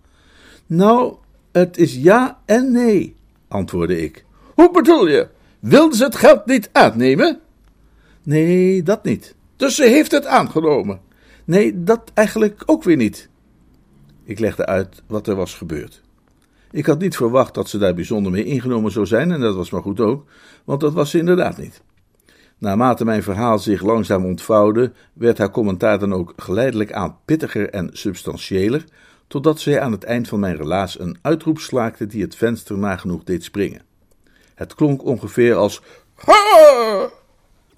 [0.66, 1.16] Nou,
[1.52, 3.16] het is ja en nee,
[3.48, 4.26] antwoordde ik.
[4.56, 5.28] Hoe bedoel je?
[5.60, 7.40] Wil ze het geld niet aannemen?
[8.24, 9.36] Nee, dat niet.
[9.56, 11.02] Dus ze heeft het aangenomen?
[11.46, 13.30] Nee, dat eigenlijk ook weer niet.
[14.24, 16.02] Ik legde uit wat er was gebeurd.
[16.72, 19.70] Ik had niet verwacht dat ze daar bijzonder mee ingenomen zou zijn, en dat was
[19.70, 20.26] maar goed ook,
[20.64, 21.82] want dat was ze inderdaad niet.
[22.58, 27.90] Naarmate mijn verhaal zich langzaam ontvouwde, werd haar commentaar dan ook geleidelijk aan pittiger en
[27.94, 28.84] substantiëler,
[29.28, 33.24] totdat zij aan het eind van mijn relaas een uitroep slaakte die het venster nagenoeg
[33.24, 33.82] deed springen.
[34.56, 35.82] Het klonk ongeveer als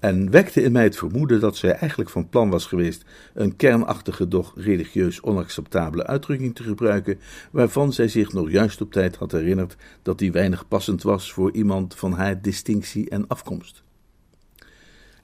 [0.04, 4.28] en wekte in mij het vermoeden dat zij eigenlijk van plan was geweest een kernachtige,
[4.28, 7.18] doch religieus onacceptabele uitdrukking te gebruiken,
[7.50, 11.52] waarvan zij zich nog juist op tijd had herinnerd dat die weinig passend was voor
[11.52, 13.82] iemand van haar distinctie en afkomst.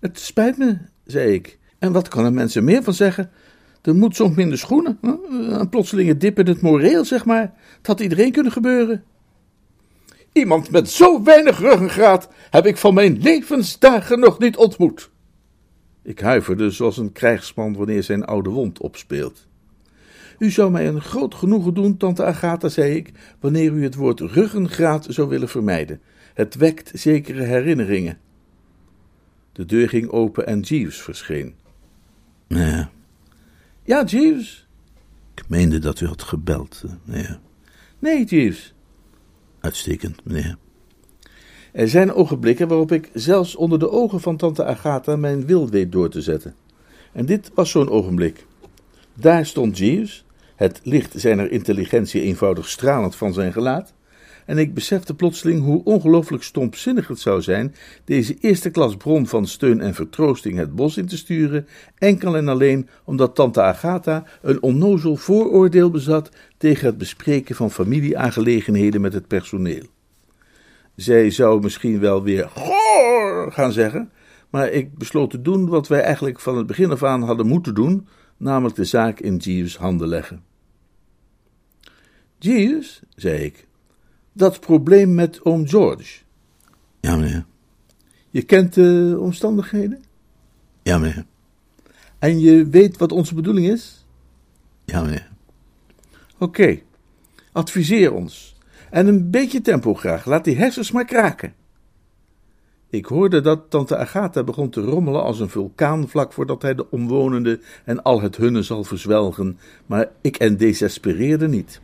[0.00, 3.30] Het spijt me, zei ik, en wat kan er mensen meer van zeggen?
[3.82, 4.98] Er moet soms minder schoenen,
[5.30, 7.52] een plotselinge dip in het moreel, zeg maar.
[7.76, 9.04] Het had iedereen kunnen gebeuren.
[10.32, 15.10] Iemand met zo weinig ruggengraat heb ik van mijn levensdagen nog niet ontmoet.
[16.02, 19.46] Ik huiverde zoals een krijgsman wanneer zijn oude wond opspeelt.
[20.38, 24.20] U zou mij een groot genoegen doen, tante Agatha, zei ik, wanneer u het woord
[24.20, 26.00] ruggengraat zou willen vermijden.
[26.34, 28.18] Het wekt zekere herinneringen.
[29.52, 31.54] De deur ging open en Jeeves verscheen.
[32.46, 32.86] Nee.
[33.82, 34.66] Ja, Jeeves.
[35.34, 36.84] Ik meende dat u had gebeld.
[37.04, 37.26] Nee.
[37.98, 38.74] Nee, Jeeves.
[39.60, 40.56] Uitstekend, meneer.
[41.72, 45.92] Er zijn ogenblikken waarop ik zelfs onder de ogen van tante Agatha mijn wil weet
[45.92, 46.54] door te zetten.
[47.12, 48.46] En dit was zo'n ogenblik.
[49.14, 50.24] Daar stond Jeeves,
[50.56, 53.92] het licht zijner intelligentie eenvoudig stralend van zijn gelaat,
[54.50, 59.46] en ik besefte plotseling hoe ongelooflijk stompzinnig het zou zijn deze eerste klas bron van
[59.46, 61.66] steun en vertroosting het bos in te sturen,
[61.98, 69.00] enkel en alleen omdat tante Agatha een onnozel vooroordeel bezat tegen het bespreken van familieaangelegenheden
[69.00, 69.84] met het personeel.
[70.96, 74.10] Zij zou misschien wel weer goor gaan zeggen,
[74.48, 77.74] maar ik besloot te doen wat wij eigenlijk van het begin af aan hadden moeten
[77.74, 80.42] doen, namelijk de zaak in Jeeves' handen leggen.
[82.38, 83.68] Jeeves, zei ik,
[84.40, 86.18] dat probleem met oom George.
[87.00, 87.44] Ja, meneer.
[88.30, 90.04] Je kent de omstandigheden?
[90.82, 91.26] Ja, meneer.
[92.18, 94.06] En je weet wat onze bedoeling is?
[94.84, 95.28] Ja, meneer.
[96.38, 96.80] Oké.
[97.52, 98.56] Adviseer ons.
[98.90, 100.24] En een beetje tempo graag.
[100.24, 101.54] Laat die hersens maar kraken.
[102.90, 106.90] Ik hoorde dat tante Agatha begon te rommelen als een vulkaan vlak voordat hij de
[106.90, 111.80] omwonenden en al het hunne zal verzwelgen, maar ik en desespereerde niet.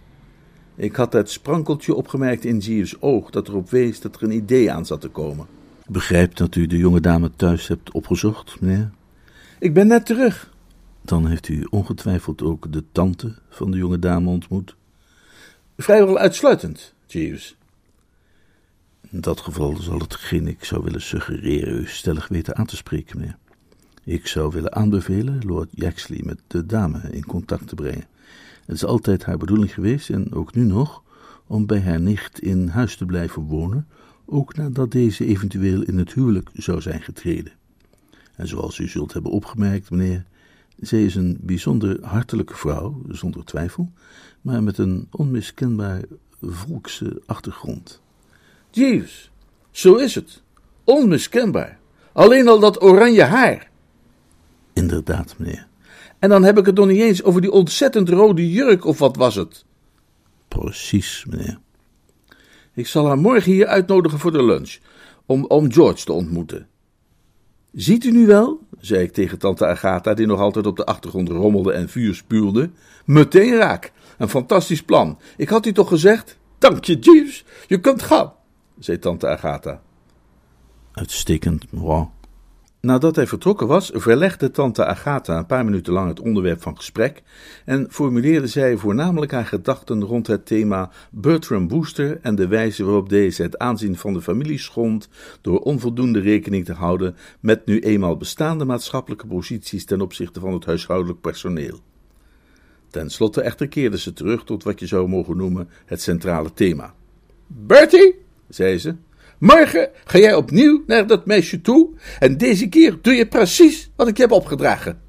[0.77, 4.73] Ik had het sprankeltje opgemerkt in Jeeves' oog dat erop wees dat er een idee
[4.73, 5.47] aan zat te komen.
[5.87, 8.91] Begrijp dat u de jonge dame thuis hebt opgezocht, meneer.
[9.59, 10.55] Ik ben net terug.
[11.03, 14.77] Dan heeft u ongetwijfeld ook de tante van de jonge dame ontmoet.
[15.77, 17.57] Vrijwel uitsluitend, Jeeves.
[19.11, 23.19] In dat geval zal hetgeen ik zou willen suggereren u stellig weten aan te spreken,
[23.19, 23.37] meneer.
[24.05, 28.05] Ik zou willen aanbevelen Lord Yaxley met de dame in contact te brengen.
[28.67, 31.03] Het is altijd haar bedoeling geweest, en ook nu nog,
[31.47, 33.87] om bij haar nicht in huis te blijven wonen,
[34.25, 37.53] ook nadat deze eventueel in het huwelijk zou zijn getreden.
[38.35, 40.25] En zoals u zult hebben opgemerkt, meneer,
[40.81, 43.93] zij is een bijzonder hartelijke vrouw, zonder twijfel,
[44.41, 46.03] maar met een onmiskenbaar
[46.41, 48.01] volkse achtergrond.
[48.71, 49.31] Jeeves,
[49.71, 50.43] zo is het.
[50.85, 51.79] Onmiskenbaar.
[52.13, 53.71] Alleen al dat oranje haar.
[54.73, 55.66] Inderdaad, meneer.
[56.19, 59.17] En dan heb ik het nog niet eens over die ontzettend rode jurk, of wat
[59.17, 59.65] was het?
[60.49, 61.59] Precies, meneer.
[62.75, 64.79] Ik zal haar morgen hier uitnodigen voor de lunch,
[65.27, 66.69] om, om George te ontmoeten.
[67.73, 71.29] Ziet u nu wel, zei ik tegen tante Agatha, die nog altijd op de achtergrond
[71.29, 72.71] rommelde en vuur spuwde,
[73.05, 73.93] meteen raak.
[74.19, 75.19] Een fantastisch plan.
[75.37, 76.39] Ik had u toch gezegd?
[76.59, 77.45] Dank je, Jeeves.
[77.67, 78.33] Je kunt gaan,
[78.79, 79.83] zei tante Agatha.
[80.93, 82.13] Uitstekend, mevrouw.
[82.87, 87.23] Nadat hij vertrokken was, verlegde tante Agatha een paar minuten lang het onderwerp van gesprek
[87.65, 93.09] en formuleerde zij voornamelijk haar gedachten rond het thema Bertram Wooster en de wijze waarop
[93.09, 95.09] deze het aanzien van de familie schond
[95.41, 100.65] door onvoldoende rekening te houden met nu eenmaal bestaande maatschappelijke posities ten opzichte van het
[100.65, 101.81] huishoudelijk personeel.
[102.91, 106.95] Ten slotte echter keerde ze terug tot wat je zou mogen noemen het centrale thema.
[107.47, 108.15] Bertie,
[108.49, 108.95] zei ze,
[109.39, 114.09] morgen ga jij opnieuw naar dat meisje toe en deze keer doe je precies wat
[114.09, 115.01] ik je heb opgedragen.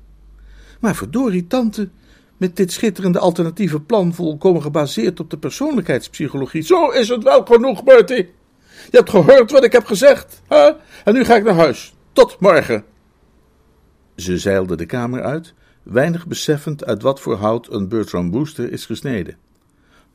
[0.80, 1.90] Maar verdorie, tante,
[2.38, 6.62] met dit schitterende alternatieve plan volkomen gebaseerd op de persoonlijkheidspsychologie.
[6.62, 8.36] Zo is het wel genoeg, Bertie.
[8.92, 10.72] Je hebt gehoord wat ik heb gezegd, hè?
[11.04, 11.96] En nu ga ik naar huis.
[12.14, 12.84] Tot morgen.
[14.16, 18.86] Ze zeilde de kamer uit weinig beseffend uit wat voor hout een Bertram Wooster is
[18.86, 19.38] gesneden.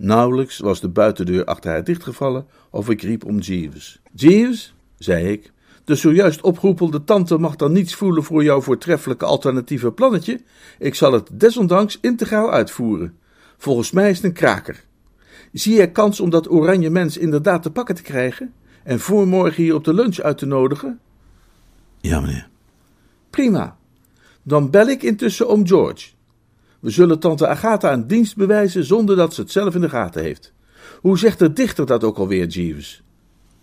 [0.02, 4.00] Nauwelijks was de buitendeur achter haar dichtgevallen of ik riep om Jeeves.
[4.14, 5.52] Jeeves, zei ik,
[5.84, 10.40] de zojuist opgeroepelde tante mag dan niets voelen voor jouw voortreffelijke alternatieve plannetje.
[10.78, 13.18] Ik zal het desondanks integraal uitvoeren.
[13.58, 14.84] Volgens mij is het een kraker.
[15.52, 18.52] Zie jij kans om dat oranje mens inderdaad te pakken te krijgen
[18.84, 21.00] en voor morgen hier op de lunch uit te nodigen?
[22.00, 22.48] Ja, meneer.
[23.30, 23.76] Prima.
[24.42, 26.08] Dan bel ik intussen om George.
[26.82, 30.22] We zullen tante Agatha een dienst bewijzen zonder dat ze het zelf in de gaten
[30.22, 30.52] heeft.
[31.00, 33.02] Hoe zegt de dichter dat ook alweer, Jeeves?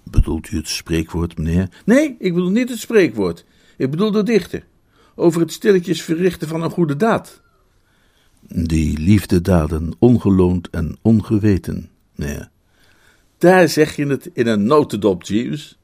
[0.03, 1.69] Bedoelt u het spreekwoord, meneer?
[1.85, 3.45] Nee, ik bedoel niet het spreekwoord.
[3.77, 4.65] Ik bedoel de dichter.
[5.15, 7.41] Over het stilletjes verrichten van een goede daad.
[8.47, 12.39] Die liefdedaden ongeloond en ongeweten, nee.
[13.37, 15.78] Daar zeg je het in een notendop, Jeeves.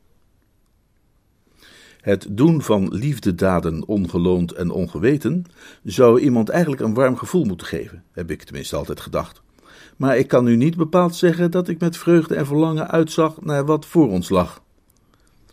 [2.06, 5.46] Het doen van liefdedaden ongeloond en ongeweten
[5.84, 9.42] zou iemand eigenlijk een warm gevoel moeten geven, heb ik tenminste altijd gedacht.
[9.98, 13.66] Maar ik kan nu niet bepaald zeggen dat ik met vreugde en verlangen uitzag naar
[13.66, 14.62] wat voor ons lag.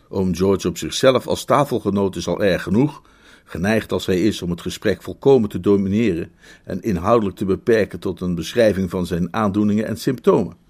[0.09, 3.03] Oom George op zichzelf als tafelgenoot is al erg genoeg,
[3.45, 6.33] geneigd als hij is om het gesprek volkomen te domineren
[6.65, 10.62] en inhoudelijk te beperken tot een beschrijving van zijn aandoeningen en symptomen.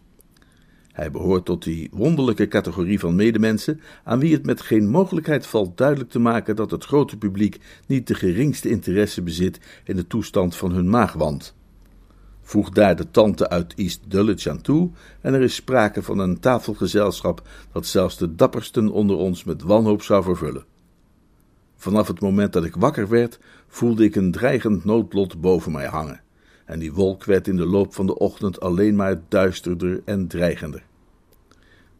[0.92, 5.76] Hij behoort tot die wonderlijke categorie van medemensen aan wie het met geen mogelijkheid valt
[5.76, 10.56] duidelijk te maken dat het grote publiek niet de geringste interesse bezit in de toestand
[10.56, 11.54] van hun maagwand.
[12.42, 16.40] Voeg daar de tante uit East Dulwich aan toe en er is sprake van een
[16.40, 20.64] tafelgezelschap dat zelfs de dappersten onder ons met wanhoop zou vervullen.
[21.76, 26.21] Vanaf het moment dat ik wakker werd, voelde ik een dreigend noodlot boven mij hangen
[26.72, 30.82] en die wolk werd in de loop van de ochtend alleen maar duisterder en dreigender.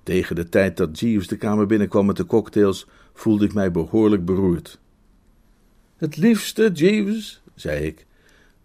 [0.03, 4.25] Tegen de tijd dat Jeeves de kamer binnenkwam met de cocktails, voelde ik mij behoorlijk
[4.25, 4.79] beroerd.
[5.97, 8.07] Het liefste, Jeeves, zei ik,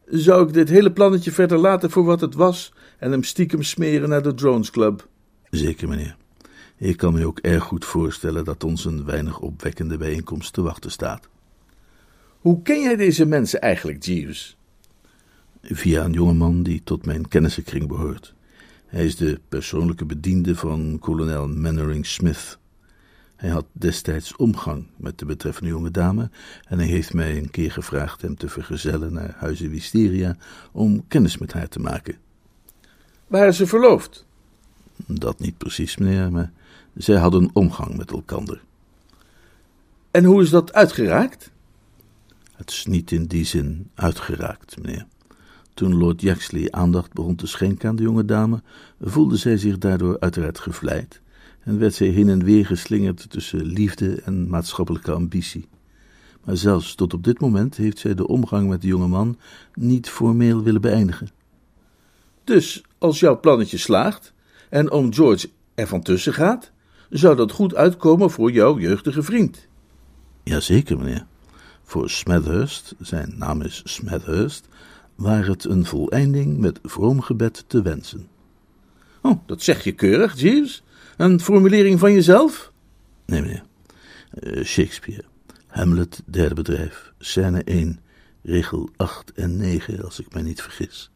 [0.05, 4.09] zou ik dit hele plannetje verder laten voor wat het was en hem stiekem smeren
[4.09, 5.07] naar de Drones Club.
[5.49, 6.15] Zeker, meneer.
[6.77, 10.91] Ik kan me ook erg goed voorstellen dat ons een weinig opwekkende bijeenkomst te wachten
[10.91, 11.29] staat.
[12.39, 14.56] Hoe ken jij deze mensen eigenlijk, Jeeves?
[15.75, 18.33] Via een jongeman die tot mijn kennissenkring behoort.
[18.85, 22.57] Hij is de persoonlijke bediende van kolonel Mannering Smith.
[23.35, 26.29] Hij had destijds omgang met de betreffende jonge dame
[26.67, 30.37] en hij heeft mij een keer gevraagd hem te vergezellen naar Huizen Wisteria
[30.71, 32.15] om kennis met haar te maken.
[33.27, 34.25] Waren ze verloofd?
[34.95, 36.51] Dat niet precies, meneer, maar
[36.95, 38.61] zij hadden omgang met elkander.
[40.11, 41.51] En hoe is dat uitgeraakt?
[42.55, 45.05] Het is niet in die zin uitgeraakt, meneer.
[45.77, 48.61] Toen Lord Yaxley aandacht begon te schenken aan de jonge dame,
[49.01, 51.21] voelde zij zich daardoor uiteraard gevleid
[51.59, 55.67] en werd zij heen en weer geslingerd tussen liefde en maatschappelijke ambitie.
[56.43, 59.37] Maar zelfs tot op dit moment heeft zij de omgang met de jonge man
[59.73, 61.29] niet formeel willen beëindigen.
[62.43, 64.33] Dus als jouw plannetje slaagt
[64.69, 66.71] en oom George er van tussen gaat,
[67.09, 69.67] zou dat goed uitkomen voor jouw jeugdige vriend.
[70.43, 71.25] Jazeker, meneer.
[71.83, 74.67] Voor Smethurst, zijn naam is Smethurst,
[75.17, 78.27] waar het een voleinding met vroom gebed te wensen.
[79.21, 80.83] Oh, dat zeg je keurig, Jeeves.
[81.17, 82.71] Een formulering van jezelf?
[83.25, 83.63] Nee, meneer.
[84.39, 85.23] Uh, Shakespeare.
[85.67, 87.13] Hamlet, derde bedrijf.
[87.19, 87.99] Scène 1,
[88.41, 91.11] regel 8 en 9, als ik mij niet vergis.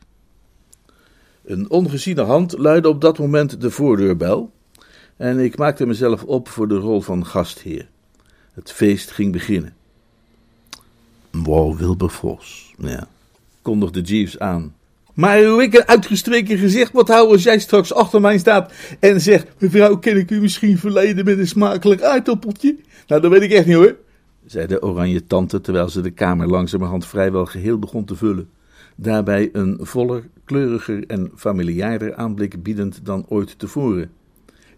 [1.43, 4.51] Een ongeziene hand luidde op dat moment de voordeurbel
[5.17, 7.89] en ik maakte mezelf op voor de rol van gastheer.
[8.53, 9.75] Het feest ging beginnen.
[11.31, 13.07] Wow, Wilberforce, ja
[13.61, 14.75] kondigde Jeeves aan.
[15.13, 19.21] Maar hoe ik een uitgestreken gezicht moet houden als jij straks achter mij staat en
[19.21, 22.75] zegt: Mevrouw, ken ik u misschien verleden met een smakelijk aardappeltje?
[23.07, 23.95] Nou, dat weet ik echt niet hoor,
[24.45, 28.49] zei de oranje tante terwijl ze de kamer langzamerhand vrijwel geheel begon te vullen.
[28.95, 34.11] daarbij een voller, kleuriger en familiaarder aanblik biedend dan ooit tevoren.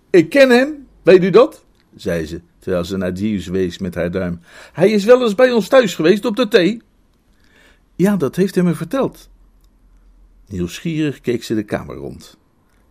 [0.09, 1.65] Ik ken hem, weet u dat?
[1.95, 4.39] zei ze, terwijl ze naar Jeeves wees met haar duim.
[4.73, 6.81] Hij is wel eens bij ons thuis geweest op de thee.
[7.95, 9.29] Ja, dat heeft hij me verteld.
[10.47, 12.37] Nieuwsgierig keek ze de kamer rond.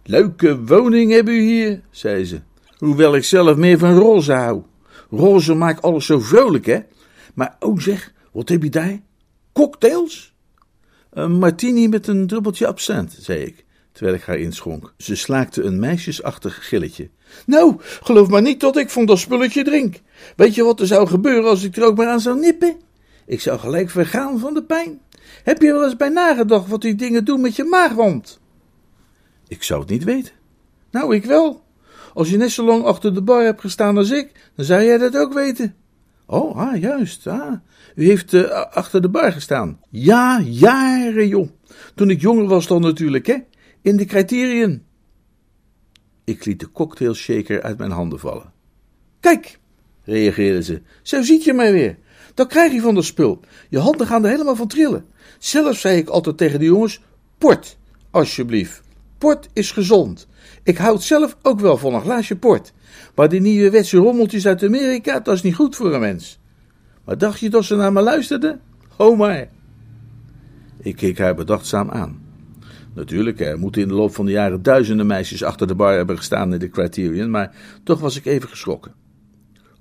[0.05, 2.40] Leuke woning hebben u hier, zei ze.
[2.78, 4.62] Hoewel ik zelf meer van roze hou.
[5.11, 6.80] Roze maakt alles zo vrolijk, hè?
[7.34, 9.00] Maar oh zeg, wat heb je daar?
[9.53, 10.34] Cocktails?
[11.11, 14.94] Een martini met een dubbeltje absint, zei ik, terwijl ik haar inschonk.
[14.96, 17.11] Ze slaakte een meisjesachtig gilletje.
[17.46, 20.00] Nou, geloof maar niet dat ik van dat spulletje drink.
[20.36, 22.76] Weet je wat er zou gebeuren als ik er ook maar aan zou nippen?
[23.27, 25.01] Ik zou gelijk vergaan van de pijn.
[25.45, 28.41] Heb je wel eens bij nagedacht wat die dingen doen met je maagwand?
[29.49, 30.35] Ik zou het niet weten.
[30.91, 31.64] Nou, ik wel.
[32.14, 34.99] Als je net zo lang achter de bar hebt gestaan als ik, dan zou jij
[34.99, 35.75] dat ook weten.
[36.27, 37.27] Oh, ah, juist.
[37.27, 37.53] Ah.
[37.95, 39.81] U heeft uh, achter de bar gestaan.
[39.91, 41.49] Ja, jaren, joh.
[41.95, 43.37] Toen ik jonger was dan natuurlijk, hè.
[43.81, 44.83] In de criterion.
[46.25, 48.53] Ik liet de cocktailshaker uit mijn handen vallen.
[49.20, 49.59] Kijk,
[50.05, 50.83] reageerde ze.
[51.03, 51.99] Zo ziet je mij weer.
[52.35, 53.41] Dan krijg je van dat spul.
[53.68, 55.05] Je handen gaan er helemaal van trillen.
[55.39, 57.01] Zelf zei ik altijd tegen de jongens:
[57.39, 57.76] port,
[58.11, 58.83] alsjeblieft.
[59.18, 60.26] Port is gezond.
[60.62, 62.72] Ik houd zelf ook wel van een glaasje port.
[63.14, 66.39] Maar die nieuwe wetse rommeltjes uit Amerika, dat is niet goed voor een mens.
[67.05, 68.59] Maar dacht je dat ze naar me luisterde?
[68.97, 69.49] Oh maar.
[70.78, 72.20] Ik keek haar bedachtzaam aan.
[72.95, 76.16] Natuurlijk, er moeten in de loop van de jaren duizenden meisjes achter de bar hebben
[76.16, 77.55] gestaan in de Criterion, maar
[77.85, 79.01] toch was ik even geschrokken.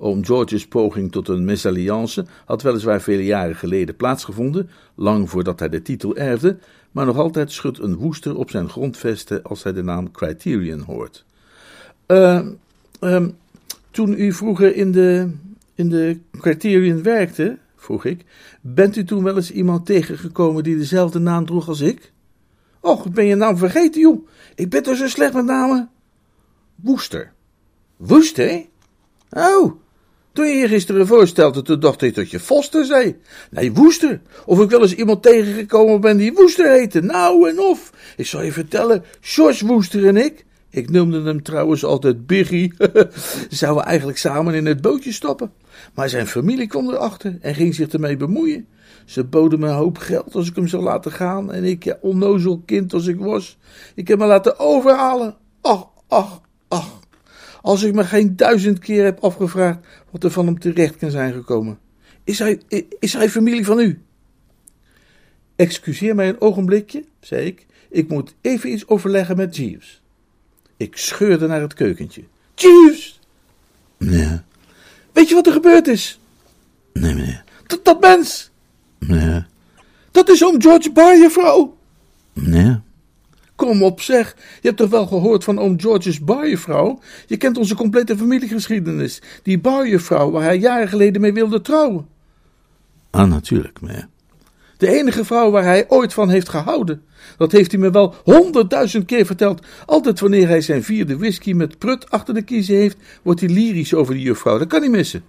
[0.04, 5.70] Oom George's poging tot een mésalliance had weliswaar vele jaren geleden plaatsgevonden, lang voordat hij
[5.70, 6.58] de titel erfde,
[6.91, 11.26] maar nog altijd schudt een woester op zijn grondvesten als hij de naam Criterion hoort.
[12.08, 12.47] Uh,
[13.91, 15.32] toen u vroeger in de,
[15.76, 18.26] in de Criterion werkte, vroeg ik,
[18.62, 22.12] bent u toen wel eens iemand tegengekomen die dezelfde naam droeg als ik?
[22.80, 24.28] Och, ben je naam vergeten, joh?
[24.56, 25.89] Ik ben toch zo slecht met namen?
[26.76, 27.32] Woester.
[27.97, 28.66] Woester?
[29.30, 29.80] Oh,
[30.34, 33.15] toen je je gisteren voorstelde, toen dacht ik dat je Foster zei.
[33.49, 34.21] Nee, Woester.
[34.45, 37.01] Of ik wel eens iemand tegengekomen ben die Woester heette.
[37.01, 37.93] Nou en of.
[38.17, 40.45] Ik zal je vertellen, George Woester en ik.
[40.69, 42.73] Ik noemde hem trouwens altijd Biggie.
[43.49, 45.51] Zouden eigenlijk samen in het bootje stappen.
[45.93, 48.67] Maar zijn familie kwam erachter en ging zich ermee bemoeien.
[49.05, 51.51] Ze boden me een hoop geld als ik hem zou laten gaan.
[51.51, 53.57] En ik, onnozel kind als ik was,
[53.95, 55.36] ik heb me laten overhalen.
[55.61, 56.99] Ach, ach, ach.
[57.62, 59.80] Als ik me geen duizend keer heb afgevraagd
[60.12, 61.80] wat er van hem terecht kan zijn gekomen.
[62.24, 62.62] Is hij,
[62.99, 64.01] is hij familie van u?
[65.55, 67.66] Excuseer mij een ogenblikje, zei ik.
[67.89, 70.01] Ik moet even iets overleggen met Jeeves.
[70.78, 72.24] Ik scheurde naar het keukentje.
[72.55, 73.20] Jeeves!
[73.97, 74.43] Meneer.
[75.12, 76.20] Weet je wat er gebeurd is?
[76.93, 77.43] Nee, meneer.
[77.68, 78.51] Dat, dat mens!
[78.99, 79.47] Meneer.
[80.12, 81.78] Dat is oom George Bar, je vrouw.
[82.34, 82.82] Meneer.
[83.62, 84.36] Kom op, zeg.
[84.38, 86.99] Je hebt toch wel gehoord van oom George's barjevrouw?
[87.28, 89.22] Je kent onze complete familiegeschiedenis.
[89.43, 92.07] Die barjevrouw waar hij jaren geleden mee wilde trouwen.
[93.09, 94.07] Ah, natuurlijk, meneer.
[94.78, 97.01] De enige vrouw waar hij ooit van heeft gehouden.
[97.38, 99.66] Dat heeft hij me wel honderdduizend keer verteld.
[99.86, 103.93] Altijd wanneer hij zijn vierde whisky met prut achter de kiezen heeft, wordt hij lyrisch
[103.93, 104.57] over die juffrouw.
[104.57, 105.24] Dat kan hij missen.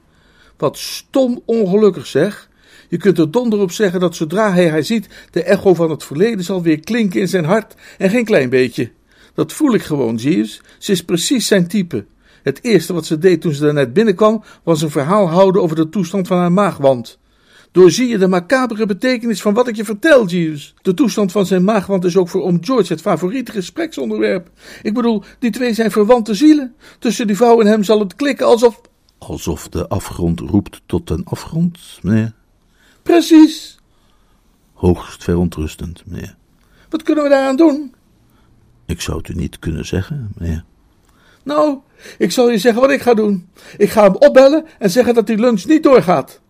[0.56, 2.48] Wat stom ongelukkig zeg.
[2.92, 6.04] Je kunt er donder op zeggen dat zodra hij haar ziet, de echo van het
[6.04, 8.90] verleden zal weer klinken in zijn hart en geen klein beetje.
[9.34, 10.60] Dat voel ik gewoon, Jeeves.
[10.78, 12.04] Ze is precies zijn type.
[12.42, 15.76] Het eerste wat ze deed toen ze er net binnenkwam, was een verhaal houden over
[15.76, 17.18] de toestand van haar maagwand.
[17.70, 20.74] Doorzie je de macabere betekenis van wat ik je vertel, Jeeves.
[20.82, 24.50] De toestand van zijn maagwand is ook voor oom George het favoriete gespreksonderwerp.
[24.82, 26.74] Ik bedoel, die twee zijn verwante zielen.
[26.98, 28.80] Tussen die vrouw en hem zal het klikken alsof...
[29.18, 32.40] Alsof de afgrond roept tot een afgrond, meneer?
[33.02, 33.78] Precies.
[34.72, 36.36] Hoogst verontrustend, meneer.
[36.88, 37.94] Wat kunnen we daaraan doen?
[38.86, 40.64] Ik zou het u niet kunnen zeggen, meneer.
[41.42, 41.78] Nou,
[42.18, 43.48] ik zal je zeggen wat ik ga doen.
[43.76, 46.40] Ik ga hem opbellen en zeggen dat die lunch niet doorgaat.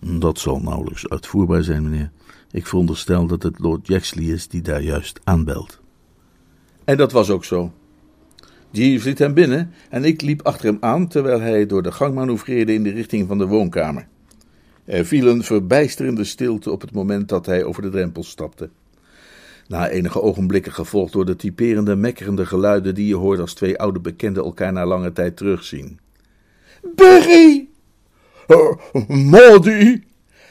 [0.00, 2.10] Dat zal nauwelijks uitvoerbaar zijn, meneer.
[2.50, 5.80] Ik veronderstel dat het Lord Jaxley is die daar juist aanbelt.
[6.84, 7.72] En dat was ook zo.
[8.70, 12.14] Jeeves liet hem binnen en ik liep achter hem aan terwijl hij door de gang
[12.14, 14.08] manoeuvreerde in de richting van de woonkamer.
[14.84, 18.70] Er viel een verbijsterende stilte op het moment dat hij over de drempel stapte.
[19.68, 24.00] Na enige ogenblikken gevolgd door de typerende, mekkerende geluiden die je hoort als twee oude
[24.00, 26.00] bekenden elkaar na lange tijd terugzien.
[26.94, 27.68] Berry!
[28.48, 28.72] Uh,
[29.30, 30.04] Maudie!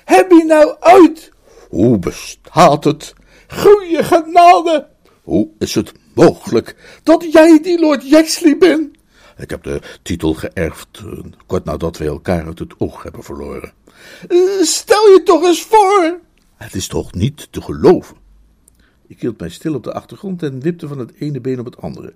[0.05, 1.31] Heb je nou uit?
[1.69, 3.13] Hoe bestaat het?
[3.47, 4.87] Goeie genade!
[5.23, 8.97] Hoe is het mogelijk dat jij die Lord Jaxley bent?
[9.37, 13.73] Ik heb de titel geërfd, uh, kort nadat we elkaar uit het oog hebben verloren.
[14.61, 16.19] Stel je toch eens voor!
[16.55, 18.15] Het is toch niet te geloven?
[19.07, 21.77] Ik hield mij stil op de achtergrond en wipte van het ene been op het
[21.77, 22.13] andere.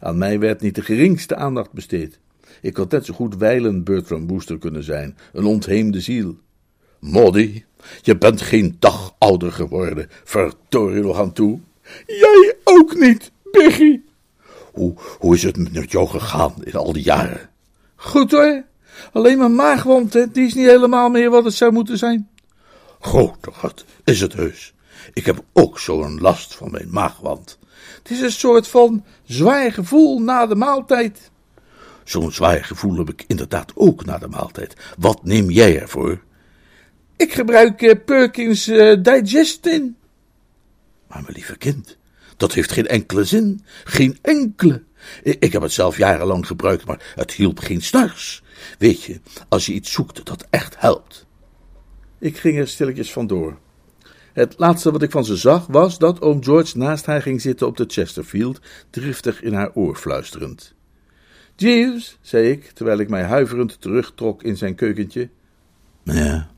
[0.00, 2.18] Aan mij werd niet de geringste aandacht besteed.
[2.60, 6.36] Ik had net zo goed wijlen Bertram Booster kunnen zijn, een ontheemde ziel.
[6.98, 7.64] Moddy,
[8.02, 11.60] je bent geen dag ouder geworden, vertoor je nog aan toe.
[12.06, 14.04] Jij ook niet, Biggie.
[14.72, 17.50] Hoe, hoe is het met jou gegaan in al die jaren?
[17.94, 18.64] Goed hoor.
[19.12, 22.28] Alleen mijn maagwand, hè, die is niet helemaal meer wat het zou moeten zijn.
[23.00, 24.74] Grote God, is het heus.
[25.12, 27.58] Ik heb ook zo'n last van mijn maagwand.
[28.02, 31.30] Het is een soort van zwaar gevoel na de maaltijd.
[32.04, 34.76] Zo'n zwaar gevoel heb ik inderdaad ook na de maaltijd.
[34.98, 36.20] Wat neem jij ervoor?
[37.16, 39.96] Ik gebruik uh, Perkins uh, Digestin.
[41.08, 41.96] Maar mijn lieve kind,
[42.36, 43.64] dat heeft geen enkele zin.
[43.84, 44.82] Geen enkele.
[45.22, 48.41] Ik heb het zelf jarenlang gebruikt, maar het hielp geen snars.
[48.78, 51.26] Weet je, als je iets zoekt dat echt helpt.
[52.18, 53.58] Ik ging er stilletjes vandoor.
[54.32, 57.66] Het laatste wat ik van ze zag was dat oom George naast haar ging zitten
[57.66, 58.60] op de Chesterfield,
[58.90, 60.74] driftig in haar oor fluisterend.
[61.56, 65.28] Jeeves, zei ik, terwijl ik mij huiverend terugtrok in zijn keukentje.
[66.02, 66.50] Ja.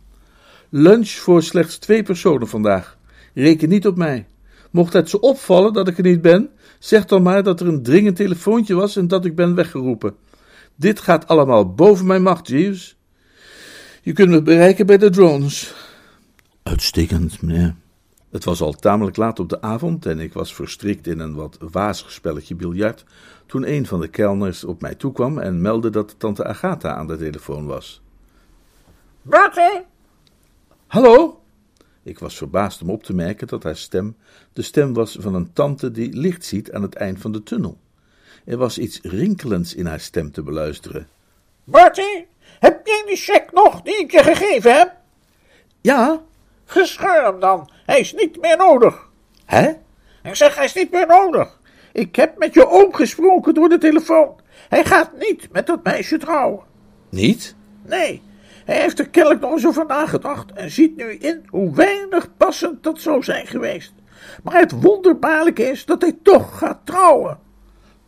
[0.68, 2.98] Lunch voor slechts twee personen vandaag.
[3.34, 4.26] Reken niet op mij.
[4.70, 7.82] Mocht het zo opvallen dat ik er niet ben, zeg dan maar dat er een
[7.82, 10.14] dringend telefoontje was en dat ik ben weggeroepen.
[10.76, 12.96] Dit gaat allemaal boven mijn macht, Jeeves.
[14.02, 15.74] Je kunt me bereiken bij de drones.
[16.62, 17.74] Uitstekend, meneer.
[18.30, 21.58] Het was al tamelijk laat op de avond en ik was verstrikt in een wat
[21.70, 23.04] wazig spelletje biljart,
[23.46, 27.16] toen een van de kelners op mij toekwam en meldde dat tante Agatha aan de
[27.16, 28.02] telefoon was.
[29.22, 29.80] Bertie?
[30.86, 31.42] Hallo?
[32.02, 34.16] Ik was verbaasd om op te merken dat haar stem
[34.52, 37.78] de stem was van een tante die licht ziet aan het eind van de tunnel.
[38.44, 41.08] Er was iets rinkelends in haar stem te beluisteren.
[41.64, 42.26] Bertie,
[42.60, 44.94] heb jij die check nog die ik je gegeven heb?
[45.80, 46.22] Ja?
[46.64, 49.08] Verscheur hem dan, hij is niet meer nodig.
[49.44, 49.72] Hè?
[50.22, 51.58] Ik zeg, hij is niet meer nodig.
[51.92, 54.40] Ik heb met je oom gesproken door de telefoon.
[54.68, 56.62] Hij gaat niet met dat meisje trouwen.
[57.08, 57.54] Niet?
[57.82, 58.22] Nee,
[58.64, 62.82] hij heeft er kennelijk nog eens over nagedacht en ziet nu in hoe weinig passend
[62.82, 63.92] dat zou zijn geweest.
[64.42, 67.38] Maar het wonderbaarlijke is dat hij toch gaat trouwen.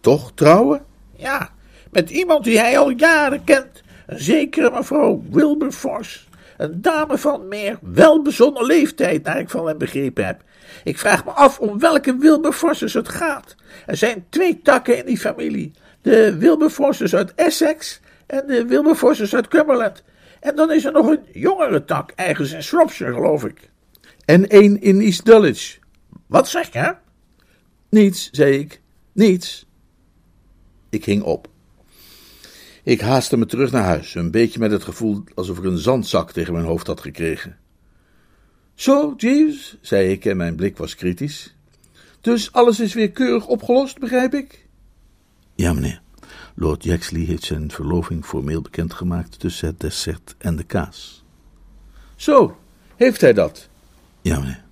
[0.07, 0.85] Toch trouwen?
[1.17, 1.51] Ja,
[1.91, 3.83] met iemand die hij al jaren kent.
[4.07, 6.21] Een zekere mevrouw Wilberforce.
[6.57, 10.43] Een dame van meer welbezonnen leeftijd, naar ik van hem begrepen heb.
[10.85, 13.55] Ik vraag me af om welke Wilberforces het gaat.
[13.87, 15.73] Er zijn twee takken in die familie.
[16.03, 20.03] De Wilberforces uit Essex en de Wilberforces uit Cumberland.
[20.41, 23.71] En dan is er nog een jongere tak, ergens in Shropshire, geloof ik.
[24.25, 25.79] En één in East Dulwich.
[26.27, 26.95] Wat zeg je?
[27.91, 28.81] Niets, zei ik.
[29.13, 29.67] Niets.
[30.89, 31.49] Ik hing op.
[32.82, 36.32] Ik haastte me terug naar huis, een beetje met het gevoel alsof ik een zandzak
[36.32, 37.57] tegen mijn hoofd had gekregen.
[38.74, 41.55] Zo, Jeeves, zei ik en mijn blik was kritisch.
[42.20, 44.66] Dus alles is weer keurig opgelost, begrijp ik?
[45.55, 46.01] Ja, meneer.
[46.55, 51.24] Lord Yaxley heeft zijn verloving formeel bekendgemaakt tussen het dessert en de kaas.
[52.16, 52.59] Zo,
[52.97, 53.68] heeft hij dat?
[54.22, 54.64] Ja, meneer.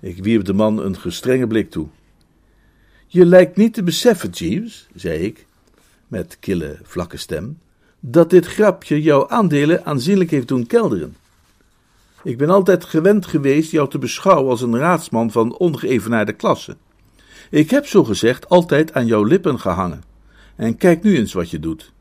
[0.00, 1.88] Ik wierp de man een gestrenge blik toe.
[3.06, 5.46] Je lijkt niet te beseffen, Jeeves, zei ik,
[6.08, 7.58] met kille, vlakke stem,
[8.00, 11.16] dat dit grapje jouw aandelen aanzienlijk heeft doen kelderen.
[12.22, 16.76] Ik ben altijd gewend geweest jou te beschouwen als een raadsman van ongeëvenaarde klasse.
[17.50, 20.02] Ik heb zo gezegd altijd aan jouw lippen gehangen.
[20.56, 21.92] En kijk nu eens wat je doet.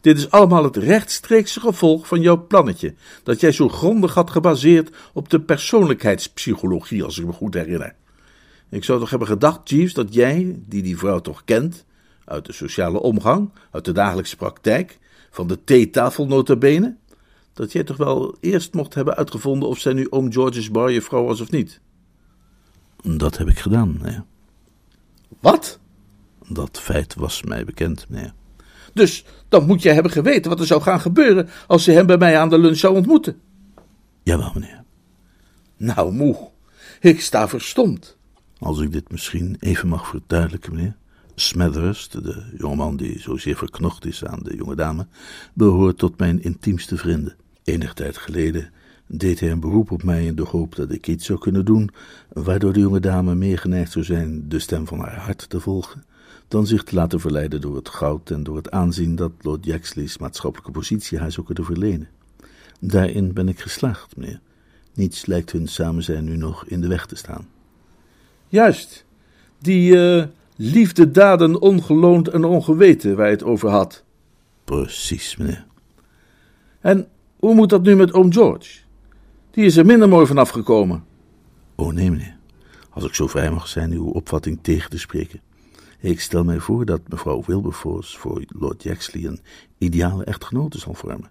[0.00, 4.90] Dit is allemaal het rechtstreekse gevolg van jouw plannetje, dat jij zo grondig had gebaseerd
[5.12, 7.94] op de persoonlijkheidspsychologie, als ik me goed herinner.
[8.70, 11.84] Ik zou toch hebben gedacht, Jeeves, dat jij, die die vrouw toch kent,
[12.24, 14.98] uit de sociale omgang, uit de dagelijkse praktijk,
[15.30, 16.96] van de theetafel nota bene,
[17.52, 20.70] dat jij toch wel eerst mocht hebben uitgevonden of zij nu oom George's
[21.04, 21.80] vrouw was of niet.
[23.02, 24.24] Dat heb ik gedaan, meneer.
[25.40, 25.78] Wat?
[26.48, 28.32] Dat feit was mij bekend, meneer.
[28.92, 32.16] Dus dan moet jij hebben geweten wat er zou gaan gebeuren als ze hem bij
[32.16, 33.40] mij aan de lunch zou ontmoeten.
[34.22, 34.84] Jawel, meneer.
[35.76, 36.50] Nou, moe,
[37.00, 38.17] ik sta verstomd.
[38.58, 40.96] Als ik dit misschien even mag verduidelijken, meneer.
[41.34, 45.06] Smethurst, de jongeman die zozeer verknocht is aan de jonge dame,
[45.52, 47.36] behoort tot mijn intiemste vrienden.
[47.64, 48.70] Enig tijd geleden
[49.06, 51.90] deed hij een beroep op mij in de hoop dat ik iets zou kunnen doen,
[52.32, 56.04] waardoor de jonge dame meer geneigd zou zijn de stem van haar hart te volgen,
[56.48, 60.18] dan zich te laten verleiden door het goud en door het aanzien dat Lord Yaxley's
[60.18, 62.08] maatschappelijke positie haar zou kunnen verlenen.
[62.80, 64.40] Daarin ben ik geslaagd, meneer.
[64.94, 67.46] Niets lijkt hun samen zijn nu nog in de weg te staan.
[68.48, 69.04] Juist,
[69.58, 70.24] die uh,
[70.56, 74.04] liefdedaden ongeloond en ongeweten waar het over had.
[74.64, 75.66] Precies, meneer.
[76.80, 78.78] En hoe moet dat nu met oom George?
[79.50, 81.04] Die is er minder mooi vanaf gekomen.
[81.74, 82.36] Oh nee, meneer.
[82.90, 85.40] als ik zo vrij mag zijn uw opvatting tegen te spreken.
[86.00, 89.40] Ik stel mij voor dat mevrouw Wilberforce voor Lord Jaxley een
[89.78, 91.30] ideale echtgenote zal vormen.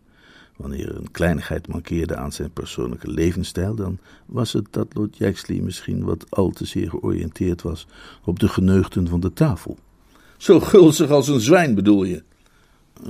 [0.58, 6.03] Wanneer een kleinigheid mankeerde aan zijn persoonlijke levensstijl, dan was het dat Lord Jaxley misschien
[6.03, 7.88] wat al te zeer georiënteerd was
[8.24, 9.78] op de geneugten van de tafel.
[10.38, 12.24] Zo gulzig als een zwijn bedoel je?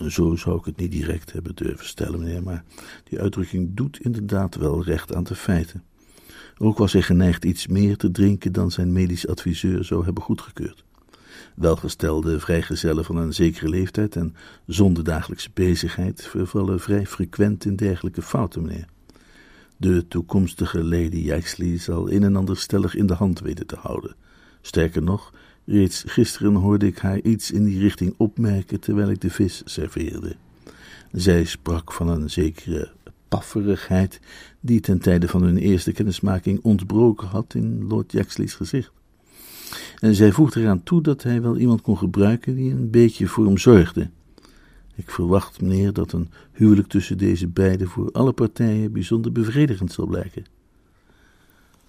[0.08, 2.64] Zo zou ik het niet direct hebben durven stellen, meneer, maar
[3.04, 5.84] die uitdrukking doet inderdaad wel recht aan de feiten.
[6.58, 10.86] Ook was hij geneigd iets meer te drinken dan zijn medisch adviseur zou hebben goedgekeurd.
[11.58, 14.36] Welgestelde vrijgezellen van een zekere leeftijd en
[14.66, 18.88] zonder dagelijkse bezigheid vervallen vrij frequent in dergelijke fouten, meneer.
[19.78, 24.16] De toekomstige Lady Yaxley zal een en ander stellig in de hand weten te houden.
[24.62, 25.34] Sterker nog,
[25.66, 30.36] reeds gisteren hoorde ik haar iets in die richting opmerken terwijl ik de vis serveerde.
[31.12, 32.92] Zij sprak van een zekere
[33.28, 34.20] pafferigheid
[34.60, 38.96] die ten tijde van hun eerste kennismaking ontbroken had in Lord Yaxley's gezicht.
[40.00, 43.46] En zij voegde eraan toe dat hij wel iemand kon gebruiken die een beetje voor
[43.46, 44.10] hem zorgde.
[44.96, 50.06] Ik verwacht, meneer, dat een huwelijk tussen deze beiden voor alle partijen bijzonder bevredigend zal
[50.06, 50.46] blijken.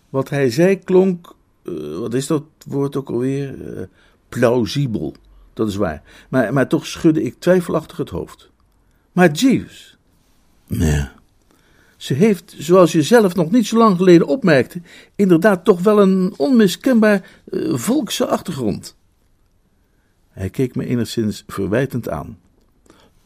[0.08, 3.76] Wat hij zei klonk, uh, wat is dat woord ook alweer?
[3.76, 3.82] Uh,
[4.28, 5.14] plausibel.
[5.52, 6.02] Dat is waar.
[6.28, 8.50] Maar, maar toch schudde ik twijfelachtig het hoofd.
[9.12, 9.98] Maar Jeeves.
[10.66, 11.12] Ja.
[11.98, 14.80] Ze heeft, zoals je zelf nog niet zo lang geleden opmerkte,
[15.14, 18.96] inderdaad toch wel een onmiskenbaar uh, volkse achtergrond.
[20.28, 22.38] Hij keek me enigszins verwijtend aan.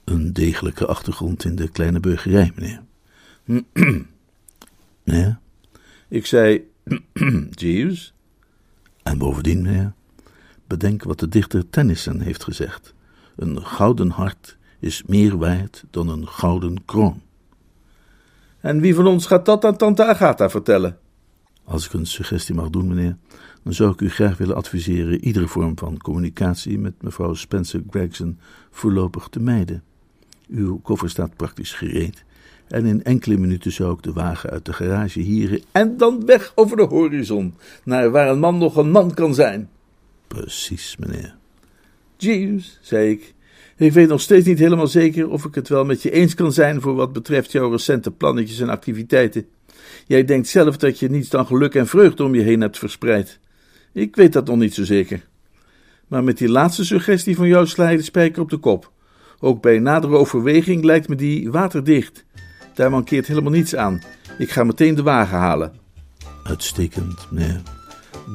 [0.05, 2.83] Een degelijke achtergrond in de kleine burgerij, meneer.
[5.05, 5.41] ja?
[6.09, 6.70] Ik zei,
[7.51, 8.14] Jeeves.
[9.03, 9.93] En bovendien, meneer,
[10.66, 12.95] bedenk wat de dichter Tennyson heeft gezegd.
[13.37, 17.23] Een gouden hart is meer waard dan een gouden kroon.
[18.62, 20.98] En wie van ons gaat dat aan tante Agatha vertellen?
[21.64, 23.16] Als ik een suggestie mag doen, meneer,
[23.62, 28.38] dan zou ik u graag willen adviseren iedere vorm van communicatie met mevrouw Spencer Gregson
[28.70, 29.82] voorlopig te mijden.
[30.48, 32.24] Uw koffer staat praktisch gereed
[32.68, 36.52] en in enkele minuten zou ik de wagen uit de garage hieren en dan weg
[36.54, 37.54] over de horizon,
[37.84, 39.68] naar waar een man nog een man kan zijn.
[40.26, 41.34] Precies, meneer.
[42.16, 43.34] Jeeves, zei ik,
[43.83, 46.53] ik weet nog steeds niet helemaal zeker of ik het wel met je eens kan
[46.53, 49.47] zijn voor wat betreft jouw recente plannetjes en activiteiten.
[50.07, 53.39] Jij denkt zelf dat je niets dan geluk en vreugde om je heen hebt verspreid.
[53.93, 55.26] Ik weet dat nog niet zo zeker.
[56.09, 58.91] Maar met die laatste suggestie van jou sla je de spijker op de kop.
[59.41, 62.24] Ook bij nadere overweging lijkt me die waterdicht.
[62.74, 64.01] Daar mankeert helemaal niets aan.
[64.39, 65.72] Ik ga meteen de wagen halen.
[66.45, 67.62] Uitstekend, meneer.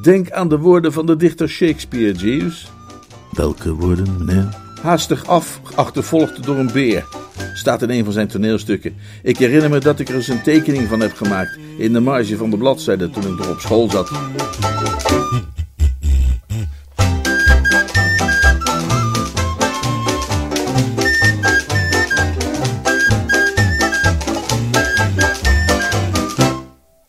[0.02, 2.72] Denk aan de woorden van de dichter Shakespeare, Jeeves.
[3.32, 4.67] Welke woorden, meneer?
[4.82, 7.06] Haastig af, achtervolgd door een beer.
[7.54, 8.96] Staat in een van zijn toneelstukken.
[9.24, 12.38] Ik herinner me dat ik er eens een tekening van heb gemaakt in de marge
[12.38, 14.12] van de bladzijde toen ik nog op school zat.